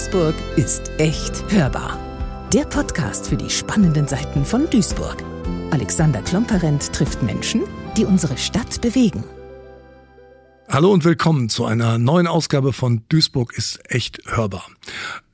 Duisburg 0.00 0.34
ist 0.56 0.90
echt 0.96 1.44
hörbar. 1.52 1.98
Der 2.54 2.62
Podcast 2.62 3.26
für 3.26 3.36
die 3.36 3.50
spannenden 3.50 4.08
Seiten 4.08 4.46
von 4.46 4.70
Duisburg. 4.70 5.22
Alexander 5.72 6.22
Klomperent 6.22 6.90
trifft 6.94 7.22
Menschen, 7.22 7.64
die 7.98 8.06
unsere 8.06 8.38
Stadt 8.38 8.80
bewegen. 8.80 9.22
Hallo 10.70 10.90
und 10.90 11.04
willkommen 11.04 11.50
zu 11.50 11.66
einer 11.66 11.98
neuen 11.98 12.26
Ausgabe 12.26 12.72
von 12.72 13.02
Duisburg 13.10 13.52
ist 13.54 13.78
echt 13.92 14.22
hörbar. 14.24 14.66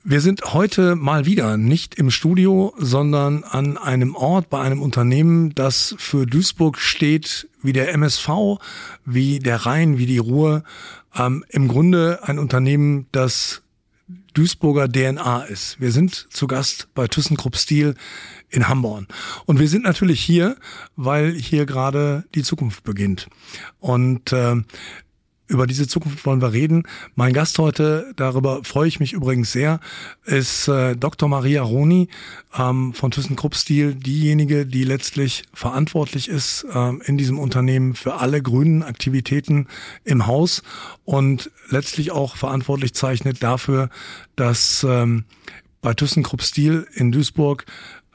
Wir 0.02 0.20
sind 0.20 0.52
heute 0.52 0.96
mal 0.96 1.26
wieder 1.26 1.56
nicht 1.56 1.94
im 1.94 2.10
Studio, 2.10 2.74
sondern 2.76 3.44
an 3.44 3.78
einem 3.78 4.16
Ort 4.16 4.50
bei 4.50 4.60
einem 4.60 4.82
Unternehmen, 4.82 5.54
das 5.54 5.94
für 5.96 6.26
Duisburg 6.26 6.78
steht, 6.78 7.48
wie 7.62 7.72
der 7.72 7.94
MSV, 7.94 8.58
wie 9.04 9.38
der 9.38 9.64
Rhein, 9.64 9.96
wie 9.98 10.06
die 10.06 10.18
Ruhr. 10.18 10.64
Ähm, 11.16 11.44
Im 11.50 11.68
Grunde 11.68 12.18
ein 12.24 12.40
Unternehmen, 12.40 13.06
das 13.12 13.62
Duisburger 14.36 14.86
DNA 14.86 15.44
ist. 15.44 15.80
Wir 15.80 15.92
sind 15.92 16.26
zu 16.30 16.46
Gast 16.46 16.88
bei 16.94 17.08
ThyssenKrupp 17.08 17.56
Steel 17.56 17.94
in 18.50 18.68
Hamborn. 18.68 19.06
Und 19.46 19.58
wir 19.58 19.66
sind 19.66 19.84
natürlich 19.84 20.20
hier, 20.20 20.56
weil 20.94 21.32
hier 21.32 21.64
gerade 21.64 22.24
die 22.34 22.42
Zukunft 22.42 22.84
beginnt. 22.84 23.28
Und 23.80 24.34
äh, 24.34 24.56
über 25.48 25.66
diese 25.66 25.86
Zukunft 25.86 26.24
wollen 26.26 26.42
wir 26.42 26.52
reden. 26.52 26.84
Mein 27.14 27.32
Gast 27.32 27.58
heute, 27.58 28.12
darüber 28.16 28.64
freue 28.64 28.88
ich 28.88 29.00
mich 29.00 29.12
übrigens 29.12 29.52
sehr, 29.52 29.80
ist 30.24 30.68
äh, 30.68 30.96
Dr. 30.96 31.28
Maria 31.28 31.62
Roni 31.62 32.08
ähm, 32.58 32.94
von 32.94 33.10
ThyssenKrupp 33.10 33.54
Steel, 33.54 33.94
diejenige, 33.94 34.66
die 34.66 34.84
letztlich 34.84 35.44
verantwortlich 35.54 36.28
ist 36.28 36.66
ähm, 36.72 37.00
in 37.04 37.16
diesem 37.16 37.38
Unternehmen 37.38 37.94
für 37.94 38.14
alle 38.14 38.42
grünen 38.42 38.82
Aktivitäten 38.82 39.68
im 40.04 40.26
Haus 40.26 40.62
und 41.04 41.50
letztlich 41.68 42.10
auch 42.10 42.36
verantwortlich 42.36 42.94
zeichnet 42.94 43.42
dafür, 43.42 43.90
dass 44.34 44.84
ähm, 44.88 45.24
bei 45.80 45.94
ThyssenKrupp 45.94 46.42
Steel 46.42 46.86
in 46.94 47.12
Duisburg 47.12 47.66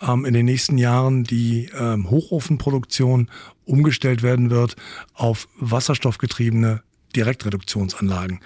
ähm, 0.02 0.26
in 0.26 0.34
den 0.34 0.46
nächsten 0.46 0.78
Jahren 0.78 1.24
die 1.24 1.70
ähm, 1.78 2.10
Hochofenproduktion 2.10 3.30
umgestellt 3.64 4.24
werden 4.24 4.50
wird 4.50 4.76
auf 5.14 5.48
wasserstoffgetriebene 5.58 6.84
Direktreduktionsanlagen. 7.16 8.40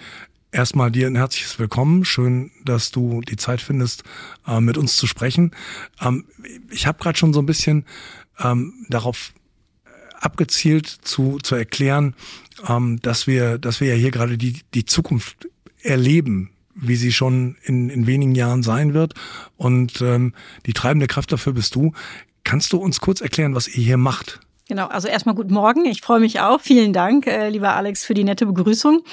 Erstmal 0.55 0.89
dir 0.89 1.07
ein 1.07 1.17
herzliches 1.17 1.59
Willkommen. 1.59 2.05
Schön, 2.05 2.49
dass 2.63 2.89
du 2.89 3.19
die 3.19 3.35
Zeit 3.35 3.59
findest, 3.59 4.05
äh, 4.47 4.61
mit 4.61 4.77
uns 4.77 4.95
zu 4.95 5.05
sprechen. 5.05 5.51
Ähm, 5.99 6.23
ich 6.69 6.87
habe 6.87 6.97
gerade 6.97 7.17
schon 7.17 7.33
so 7.33 7.41
ein 7.41 7.45
bisschen 7.45 7.83
ähm, 8.39 8.73
darauf 8.87 9.33
äh, 9.83 9.89
abgezielt 10.21 10.87
zu, 10.87 11.39
zu 11.43 11.55
erklären, 11.55 12.15
ähm, 12.69 13.01
dass 13.01 13.27
wir, 13.27 13.57
dass 13.57 13.81
wir 13.81 13.89
ja 13.89 13.95
hier 13.95 14.11
gerade 14.11 14.37
die, 14.37 14.61
die 14.73 14.85
Zukunft 14.85 15.49
erleben, 15.81 16.51
wie 16.73 16.95
sie 16.95 17.11
schon 17.11 17.57
in, 17.63 17.89
in 17.89 18.07
wenigen 18.07 18.33
Jahren 18.33 18.63
sein 18.63 18.93
wird. 18.93 19.13
Und 19.57 20.01
die 20.01 20.73
treibende 20.73 21.07
Kraft 21.07 21.31
dafür 21.31 21.53
bist 21.53 21.75
du. 21.75 21.93
Kannst 22.43 22.73
du 22.73 22.77
uns 22.77 22.99
kurz 22.99 23.21
erklären, 23.21 23.55
was 23.55 23.67
ihr 23.67 23.83
hier 23.83 23.97
macht? 23.97 24.41
Genau, 24.67 24.87
also 24.87 25.07
erstmal 25.07 25.35
guten 25.35 25.53
Morgen. 25.53 25.85
Ich 25.85 26.01
freue 26.01 26.19
mich 26.19 26.39
auch. 26.39 26.59
Vielen 26.59 26.91
Dank, 26.91 27.27
äh, 27.27 27.49
lieber 27.49 27.75
Alex, 27.75 28.03
für 28.03 28.15
die 28.15 28.23
nette 28.23 28.47
Begrüßung. 28.47 29.03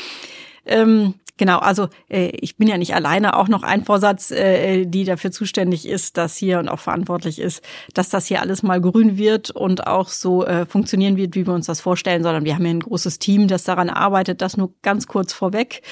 Ähm, 0.65 1.15
genau, 1.37 1.59
also 1.59 1.89
äh, 2.09 2.29
ich 2.41 2.57
bin 2.57 2.69
ja 2.69 2.79
nicht 2.79 2.95
alleine, 2.95 3.37
auch 3.37 3.49
noch 3.49 3.63
ein 3.63 3.85
Vorsatz, 3.85 4.31
äh, 4.31 4.87
die 4.87 5.05
dafür 5.05 5.31
zuständig 5.31 5.87
ist, 5.87 6.17
dass 6.17 6.37
hier 6.37 6.59
und 6.59 6.71
auch 6.71 6.79
verantwortlich 6.79 7.39
ist, 7.39 7.63
dass 7.93 8.09
das 8.09 8.27
hier 8.27 8.41
alles 8.41 8.63
mal 8.63 8.81
grün 8.81 9.19
wird 9.19 9.51
und 9.51 9.87
auch 9.87 10.09
so 10.09 10.47
äh, 10.47 10.65
funktionieren 10.65 11.19
wird, 11.19 11.35
wie 11.35 11.47
wir 11.47 11.53
uns 11.53 11.67
das 11.67 11.83
vorstellen, 11.83 12.23
sondern 12.23 12.47
wir 12.47 12.55
haben 12.55 12.65
hier 12.65 12.75
ein 12.75 12.81
großes 12.81 13.19
Team, 13.19 13.47
das 13.47 13.65
daran 13.65 13.91
arbeitet, 13.91 14.41
das 14.41 14.57
nur 14.57 14.73
ganz 14.81 15.07
kurz 15.07 15.35
vorweg. 15.35 15.83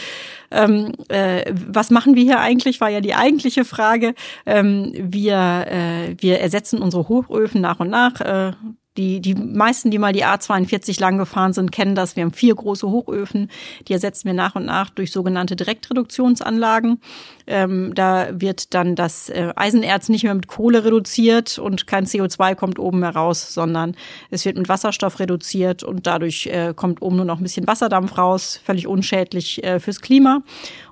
Ähm, 0.50 0.94
äh, 1.08 1.52
was 1.52 1.90
machen 1.90 2.14
wir 2.14 2.22
hier 2.22 2.40
eigentlich, 2.40 2.80
war 2.80 2.88
ja 2.88 3.02
die 3.02 3.14
eigentliche 3.14 3.66
Frage. 3.66 4.14
Ähm, 4.46 4.92
wir, 4.94 5.66
äh, 5.68 6.14
wir 6.16 6.40
ersetzen 6.40 6.80
unsere 6.80 7.08
Hochöfen 7.08 7.60
nach 7.60 7.78
und 7.78 7.90
nach. 7.90 8.20
Äh, 8.22 8.52
die, 8.96 9.20
die 9.20 9.34
meisten, 9.34 9.90
die 9.90 9.98
mal 9.98 10.12
die 10.12 10.24
A42 10.24 11.00
lang 11.00 11.16
gefahren 11.16 11.52
sind, 11.52 11.70
kennen 11.70 11.94
das. 11.94 12.16
Wir 12.16 12.24
haben 12.24 12.32
vier 12.32 12.56
große 12.56 12.88
Hochöfen, 12.88 13.48
die 13.86 13.92
ersetzen 13.92 14.26
wir 14.26 14.34
nach 14.34 14.56
und 14.56 14.66
nach 14.66 14.90
durch 14.90 15.12
sogenannte 15.12 15.54
Direktreduktionsanlagen. 15.54 17.00
Ähm, 17.46 17.92
da 17.94 18.28
wird 18.32 18.74
dann 18.74 18.96
das 18.96 19.28
äh, 19.28 19.52
Eisenerz 19.54 20.08
nicht 20.08 20.24
mehr 20.24 20.34
mit 20.34 20.48
Kohle 20.48 20.84
reduziert 20.84 21.58
und 21.58 21.86
kein 21.86 22.04
CO2 22.04 22.56
kommt 22.56 22.80
oben 22.80 23.02
heraus, 23.04 23.54
sondern 23.54 23.94
es 24.30 24.44
wird 24.44 24.58
mit 24.58 24.68
Wasserstoff 24.68 25.20
reduziert 25.20 25.84
und 25.84 26.08
dadurch 26.08 26.48
äh, 26.48 26.74
kommt 26.74 27.00
oben 27.00 27.16
nur 27.16 27.24
noch 27.24 27.38
ein 27.38 27.44
bisschen 27.44 27.68
Wasserdampf 27.68 28.18
raus, 28.18 28.60
völlig 28.64 28.88
unschädlich 28.88 29.62
äh, 29.62 29.78
fürs 29.78 30.00
Klima. 30.00 30.42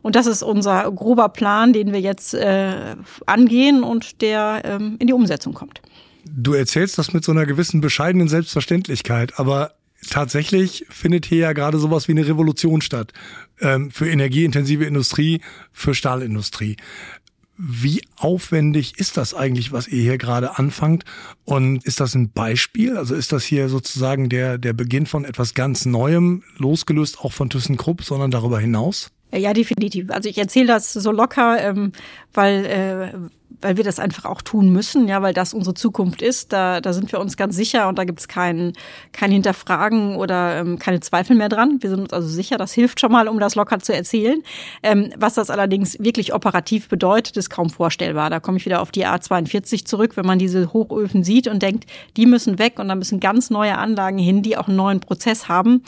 Und 0.02 0.14
das 0.14 0.26
ist 0.26 0.44
unser 0.44 0.90
grober 0.92 1.28
Plan, 1.30 1.72
den 1.72 1.92
wir 1.92 2.00
jetzt 2.00 2.32
äh, 2.32 2.94
angehen 3.26 3.82
und 3.82 4.22
der 4.22 4.62
ähm, 4.64 4.96
in 5.00 5.08
die 5.08 5.12
Umsetzung 5.12 5.52
kommt. 5.52 5.82
Du 6.34 6.52
erzählst 6.54 6.98
das 6.98 7.12
mit 7.12 7.24
so 7.24 7.32
einer 7.32 7.46
gewissen 7.46 7.80
bescheidenen 7.80 8.28
Selbstverständlichkeit, 8.28 9.38
aber 9.38 9.74
tatsächlich 10.08 10.86
findet 10.88 11.26
hier 11.26 11.38
ja 11.38 11.52
gerade 11.52 11.78
sowas 11.78 12.08
wie 12.08 12.12
eine 12.12 12.26
Revolution 12.26 12.80
statt 12.80 13.12
ähm, 13.60 13.90
für 13.90 14.08
energieintensive 14.08 14.84
Industrie, 14.84 15.40
für 15.72 15.94
Stahlindustrie. 15.94 16.76
Wie 17.56 18.02
aufwendig 18.16 18.98
ist 18.98 19.16
das 19.16 19.34
eigentlich, 19.34 19.72
was 19.72 19.88
ihr 19.88 20.00
hier 20.00 20.18
gerade 20.18 20.58
anfangt? 20.58 21.04
Und 21.44 21.84
ist 21.84 21.98
das 21.98 22.14
ein 22.14 22.30
Beispiel? 22.30 22.96
Also 22.96 23.16
ist 23.16 23.32
das 23.32 23.44
hier 23.44 23.68
sozusagen 23.68 24.28
der, 24.28 24.58
der 24.58 24.74
Beginn 24.74 25.06
von 25.06 25.24
etwas 25.24 25.54
ganz 25.54 25.84
Neuem, 25.84 26.44
losgelöst 26.56 27.18
auch 27.18 27.32
von 27.32 27.50
ThyssenKrupp, 27.50 28.04
sondern 28.04 28.30
darüber 28.30 28.60
hinaus? 28.60 29.10
Ja, 29.32 29.52
definitiv. 29.52 30.10
Also 30.10 30.28
ich 30.28 30.38
erzähle 30.38 30.68
das 30.68 30.92
so 30.92 31.12
locker, 31.12 31.60
ähm, 31.60 31.92
weil, 32.34 32.64
äh, 32.66 33.18
weil 33.60 33.76
wir 33.76 33.84
das 33.84 33.98
einfach 33.98 34.24
auch 34.24 34.42
tun 34.42 34.70
müssen, 34.70 35.08
ja, 35.08 35.20
weil 35.22 35.34
das 35.34 35.52
unsere 35.52 35.74
Zukunft 35.74 36.22
ist. 36.22 36.52
Da, 36.52 36.80
da 36.80 36.92
sind 36.92 37.10
wir 37.10 37.18
uns 37.18 37.36
ganz 37.36 37.56
sicher 37.56 37.88
und 37.88 37.98
da 37.98 38.04
gibt's 38.04 38.28
kein, 38.28 38.72
kein 39.12 39.32
Hinterfragen 39.32 40.16
oder 40.16 40.58
ähm, 40.58 40.78
keine 40.78 41.00
Zweifel 41.00 41.34
mehr 41.34 41.48
dran. 41.48 41.78
Wir 41.80 41.90
sind 41.90 42.00
uns 42.00 42.12
also 42.12 42.28
sicher, 42.28 42.56
das 42.56 42.72
hilft 42.72 43.00
schon 43.00 43.10
mal, 43.10 43.26
um 43.26 43.40
das 43.40 43.56
locker 43.56 43.80
zu 43.80 43.94
erzählen. 43.94 44.42
Ähm, 44.82 45.12
was 45.16 45.34
das 45.34 45.50
allerdings 45.50 45.98
wirklich 45.98 46.34
operativ 46.34 46.88
bedeutet, 46.88 47.36
ist 47.36 47.50
kaum 47.50 47.70
vorstellbar. 47.70 48.30
Da 48.30 48.38
komme 48.38 48.58
ich 48.58 48.66
wieder 48.66 48.80
auf 48.80 48.92
die 48.92 49.06
A42 49.06 49.84
zurück, 49.84 50.16
wenn 50.16 50.26
man 50.26 50.38
diese 50.38 50.72
Hochöfen 50.72 51.24
sieht 51.24 51.48
und 51.48 51.60
denkt, 51.62 51.90
die 52.16 52.26
müssen 52.26 52.58
weg 52.58 52.78
und 52.78 52.88
da 52.88 52.94
müssen 52.94 53.18
ganz 53.18 53.50
neue 53.50 53.76
Anlagen 53.76 54.18
hin, 54.18 54.42
die 54.42 54.56
auch 54.56 54.68
einen 54.68 54.76
neuen 54.76 55.00
Prozess 55.00 55.48
haben. 55.48 55.82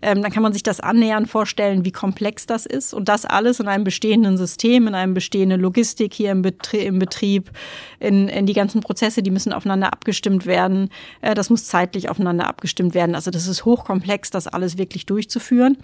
Ähm, 0.00 0.22
dann 0.22 0.30
kann 0.30 0.42
man 0.42 0.52
sich 0.52 0.62
das 0.62 0.78
annähernd 0.78 1.28
vorstellen, 1.28 1.84
wie 1.84 1.92
komplex 1.92 2.46
das 2.46 2.66
ist 2.66 2.94
und 2.94 3.08
das 3.08 3.24
alles 3.24 3.58
in 3.58 3.66
einem 3.66 3.82
bestehenden 3.82 4.36
System, 4.36 4.86
in 4.86 4.94
einem 4.94 5.14
bestehenden 5.14 5.60
Logistik 5.60 5.85
hier 6.14 6.32
im, 6.32 6.42
Betrie 6.42 6.84
im 6.84 6.98
Betrieb, 6.98 7.50
in, 8.00 8.28
in 8.28 8.46
die 8.46 8.52
ganzen 8.52 8.80
Prozesse, 8.80 9.22
die 9.22 9.30
müssen 9.30 9.52
aufeinander 9.52 9.92
abgestimmt 9.92 10.46
werden. 10.46 10.90
Äh, 11.20 11.34
das 11.34 11.50
muss 11.50 11.66
zeitlich 11.66 12.08
aufeinander 12.08 12.46
abgestimmt 12.46 12.94
werden. 12.94 13.14
Also 13.14 13.30
das 13.30 13.46
ist 13.46 13.64
hochkomplex, 13.64 14.30
das 14.30 14.46
alles 14.46 14.78
wirklich 14.78 15.06
durchzuführen. 15.06 15.78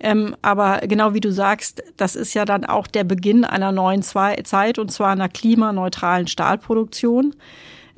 Ähm, 0.00 0.36
aber 0.42 0.80
genau 0.86 1.14
wie 1.14 1.20
du 1.20 1.32
sagst, 1.32 1.82
das 1.96 2.14
ist 2.14 2.34
ja 2.34 2.44
dann 2.44 2.64
auch 2.64 2.86
der 2.86 3.04
Beginn 3.04 3.44
einer 3.44 3.72
neuen 3.72 4.02
Zeit 4.02 4.78
und 4.78 4.92
zwar 4.92 5.10
einer 5.10 5.28
klimaneutralen 5.28 6.28
Stahlproduktion. 6.28 7.34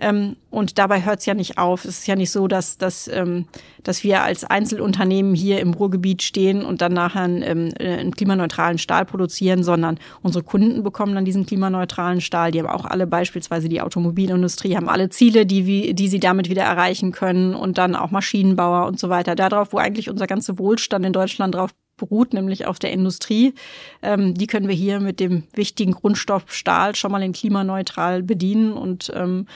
Ähm, 0.01 0.37
und 0.49 0.79
dabei 0.79 1.05
hört 1.05 1.21
es 1.21 1.27
ja 1.27 1.35
nicht 1.35 1.59
auf. 1.59 1.85
Es 1.85 2.01
ist 2.01 2.07
ja 2.07 2.17
nicht 2.17 2.31
so, 2.31 2.49
dass, 2.49 2.79
dass, 2.79 3.07
ähm, 3.07 3.45
dass 3.83 4.03
wir 4.03 4.23
als 4.23 4.45
Einzelunternehmen 4.45 5.35
hier 5.35 5.61
im 5.61 5.75
Ruhrgebiet 5.75 6.23
stehen 6.23 6.65
und 6.65 6.81
dann 6.81 6.95
nachher 6.95 7.27
ähm, 7.27 7.71
einen 7.79 8.15
klimaneutralen 8.15 8.79
Stahl 8.79 9.05
produzieren, 9.05 9.63
sondern 9.63 9.99
unsere 10.23 10.43
Kunden 10.43 10.83
bekommen 10.83 11.15
dann 11.15 11.27
diesen 11.27 11.45
klimaneutralen 11.45 12.23
Stahl. 12.23 12.51
Die 12.51 12.61
haben 12.61 12.69
auch 12.69 12.87
alle 12.87 13.07
beispielsweise 13.07 13.69
die 13.69 13.83
Automobilindustrie, 13.83 14.75
haben 14.75 14.89
alle 14.89 15.11
Ziele, 15.11 15.45
die, 15.45 15.95
die 15.95 16.09
sie 16.09 16.21
damit 16.21 16.49
wieder 16.49 16.63
erreichen 16.63 17.13
können 17.13 17.55
und 17.55 17.77
dann 17.77 17.95
auch 17.95 18.11
Maschinenbauer 18.11 18.87
und 18.87 18.99
so 18.99 19.11
weiter. 19.11 19.35
Darauf, 19.35 19.75
wo 19.75 19.79
eigentlich 19.79 20.09
unser 20.09 20.27
ganzer 20.27 20.59
Wohlstand 20.59 21.05
in 21.05 21.13
Deutschland 21.13 21.55
drauf 21.55 21.73
beruht, 22.01 22.33
nämlich 22.33 22.67
auf 22.67 22.79
der 22.79 22.91
Industrie. 22.91 23.55
Ähm, 24.03 24.35
die 24.35 24.47
können 24.47 24.67
wir 24.67 24.75
hier 24.75 24.99
mit 24.99 25.21
dem 25.21 25.45
wichtigen 25.55 25.93
Grundstoff 25.93 26.53
Stahl 26.53 26.97
schon 26.97 27.13
mal 27.13 27.23
in 27.23 27.33
klimaneutral 27.33 28.23
bedienen 28.23 28.73
und 28.73 29.13
ähm, 29.15 29.47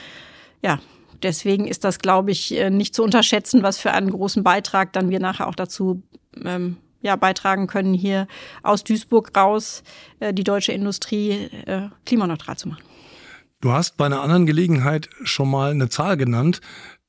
ja, 0.65 0.79
deswegen 1.21 1.67
ist 1.67 1.83
das, 1.83 1.99
glaube 1.99 2.31
ich, 2.31 2.51
äh, 2.57 2.71
nicht 2.71 2.95
zu 2.95 3.03
unterschätzen, 3.03 3.61
was 3.61 3.77
für 3.77 3.91
einen 3.91 4.09
großen 4.09 4.43
Beitrag 4.43 4.93
dann 4.93 5.11
wir 5.11 5.19
nachher 5.19 5.47
auch 5.47 5.53
dazu 5.53 6.01
ähm, 6.43 6.77
ja, 7.01 7.15
beitragen 7.15 7.67
können, 7.67 7.93
hier 7.93 8.27
aus 8.63 8.83
Duisburg 8.83 9.37
raus 9.37 9.83
äh, 10.19 10.33
die 10.33 10.43
deutsche 10.43 10.71
Industrie 10.71 11.49
äh, 11.67 11.89
klimaneutral 12.03 12.57
zu 12.57 12.69
machen. 12.69 12.83
Du 13.61 13.73
hast 13.73 13.95
bei 13.95 14.07
einer 14.07 14.21
anderen 14.21 14.47
Gelegenheit 14.47 15.07
schon 15.23 15.51
mal 15.51 15.69
eine 15.69 15.89
Zahl 15.89 16.17
genannt, 16.17 16.61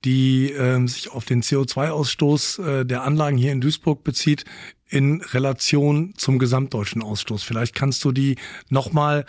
die 0.05 0.53
äh, 0.53 0.87
sich 0.87 1.11
auf 1.11 1.25
den 1.25 1.43
CO2-Ausstoß 1.43 2.63
äh, 2.63 2.85
der 2.85 3.05
Anlagen 3.05 3.39
hier 3.39 3.53
in 3.53 3.63
Duisburg 3.63 4.05
bezieht, 4.05 4.45
in 4.89 5.23
Relation 5.23 6.13
zum 6.19 6.39
gesamtdeutschen 6.39 7.03
Ausstoß. 7.03 7.43
Vielleicht 7.43 7.75
kannst 7.75 8.05
du 8.05 8.13
die 8.13 8.37
nochmal 8.69 9.25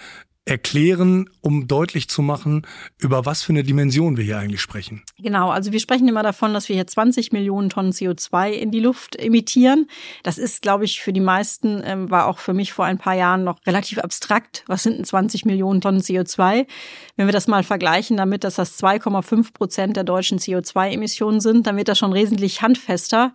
erklären, 0.48 1.30
um 1.42 1.68
deutlich 1.68 2.08
zu 2.08 2.22
machen, 2.22 2.66
über 2.98 3.26
was 3.26 3.44
für 3.44 3.52
eine 3.52 3.64
Dimension 3.64 4.18
wir 4.18 4.24
hier 4.24 4.38
eigentlich 4.38 4.62
sprechen. 4.62 5.04
Genau, 5.20 5.50
also 5.50 5.72
wir 5.72 5.80
sprechen 5.80 6.08
immer 6.08 6.24
davon, 6.24 6.54
dass 6.54 6.70
wir 6.70 6.76
hier 6.76 6.88
20 6.88 7.32
Millionen 7.32 7.70
Tonnen 7.70 7.92
CO2 7.92 8.52
in 8.52 8.72
die 8.72 8.80
Luft 8.80 9.16
emittieren. 9.18 9.88
Das 10.24 10.38
ist, 10.38 10.62
glaube 10.62 10.86
ich, 10.86 11.02
für 11.02 11.14
die 11.14 11.22
meisten, 11.22 11.82
ähm, 11.84 12.10
war 12.10 12.28
auch 12.28 12.40
für 12.40 12.54
mich 12.54 12.74
vor 12.74 12.86
ein 12.86 12.98
paar 12.98 13.16
Jahren 13.16 13.44
noch 13.44 13.60
relativ 13.66 14.00
abstrakt. 14.00 14.64
Was 14.68 14.84
sind 14.84 14.98
denn 14.98 15.06
20 15.06 15.46
Millionen 15.46 15.82
Tonnen 15.82 16.02
CO2? 16.02 16.66
Wenn 17.16 17.28
wir 17.28 17.34
das 17.34 17.48
mal 17.48 17.64
vergleichen 17.64 18.18
damit, 18.18 18.44
dass 18.44 18.56
das 18.56 18.82
2,5 18.82 19.54
Prozent 19.54 19.98
der 19.98 20.04
deutschen 20.04 20.40
CO2-Emissionen 20.40 21.42
sind, 21.42 21.68
dann 21.68 21.78
wird 21.78 21.90
das 21.90 21.98
schon 21.98 22.14
wesentlich 22.14 22.62
handfester. 22.62 23.34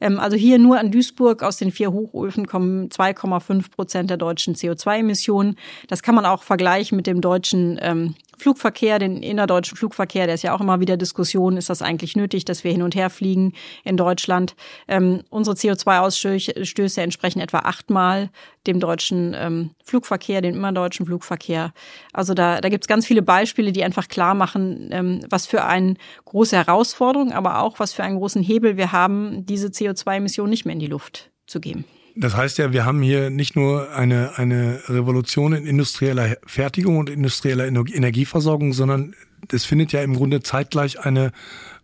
Ähm, 0.00 0.18
also 0.18 0.36
hier 0.36 0.58
nur 0.58 0.78
an 0.78 0.90
Duisburg 0.90 1.42
aus 1.42 1.56
den 1.56 1.70
vier 1.70 1.92
Hochöfen 1.92 2.46
kommen 2.46 2.88
2,5 2.88 3.70
Prozent 3.70 4.10
der 4.10 4.16
deutschen 4.16 4.54
CO2-Emissionen. 4.54 5.56
Das 5.88 6.02
kann 6.02 6.14
man 6.14 6.26
auch 6.26 6.42
vergleichen 6.42 6.96
mit 6.96 7.06
dem 7.06 7.20
deutschen 7.20 7.78
ähm, 7.80 8.14
Flugverkehr, 8.40 8.98
den 8.98 9.22
innerdeutschen 9.22 9.76
Flugverkehr, 9.76 10.26
der 10.26 10.34
ist 10.34 10.42
ja 10.42 10.54
auch 10.54 10.60
immer 10.60 10.80
wieder 10.80 10.96
Diskussion, 10.96 11.56
ist 11.56 11.70
das 11.70 11.82
eigentlich 11.82 12.16
nötig, 12.16 12.44
dass 12.44 12.64
wir 12.64 12.72
hin 12.72 12.82
und 12.82 12.94
her 12.94 13.10
fliegen 13.10 13.52
in 13.84 13.96
Deutschland. 13.96 14.56
Ähm, 14.88 15.22
unsere 15.30 15.56
CO2-Ausstöße 15.56 17.00
entsprechen 17.00 17.40
etwa 17.40 17.60
achtmal 17.60 18.30
dem 18.66 18.80
deutschen 18.80 19.34
ähm, 19.38 19.70
Flugverkehr, 19.84 20.40
dem 20.40 20.56
innerdeutschen 20.56 21.06
Flugverkehr. 21.06 21.72
Also 22.12 22.34
da, 22.34 22.60
da 22.60 22.68
gibt 22.68 22.84
es 22.84 22.88
ganz 22.88 23.06
viele 23.06 23.22
Beispiele, 23.22 23.72
die 23.72 23.84
einfach 23.84 24.08
klar 24.08 24.34
machen, 24.34 24.88
ähm, 24.92 25.20
was 25.28 25.46
für 25.46 25.64
eine 25.64 25.94
große 26.24 26.56
Herausforderung, 26.56 27.32
aber 27.32 27.62
auch 27.62 27.78
was 27.78 27.92
für 27.92 28.02
einen 28.02 28.18
großen 28.18 28.42
Hebel 28.42 28.76
wir 28.76 28.92
haben, 28.92 29.46
diese 29.46 29.68
CO2-Emissionen 29.68 30.50
nicht 30.50 30.64
mehr 30.64 30.74
in 30.74 30.80
die 30.80 30.86
Luft 30.86 31.30
zu 31.46 31.60
geben. 31.60 31.84
Das 32.20 32.36
heißt 32.36 32.58
ja, 32.58 32.70
wir 32.70 32.84
haben 32.84 33.00
hier 33.00 33.30
nicht 33.30 33.56
nur 33.56 33.92
eine, 33.92 34.36
eine 34.36 34.82
Revolution 34.88 35.54
in 35.54 35.64
industrieller 35.64 36.36
Fertigung 36.44 36.98
und 36.98 37.08
industrieller 37.08 37.66
Energieversorgung, 37.66 38.74
sondern 38.74 39.14
es 39.50 39.64
findet 39.64 39.92
ja 39.92 40.02
im 40.02 40.14
Grunde 40.14 40.42
zeitgleich 40.42 41.00
eine, 41.00 41.32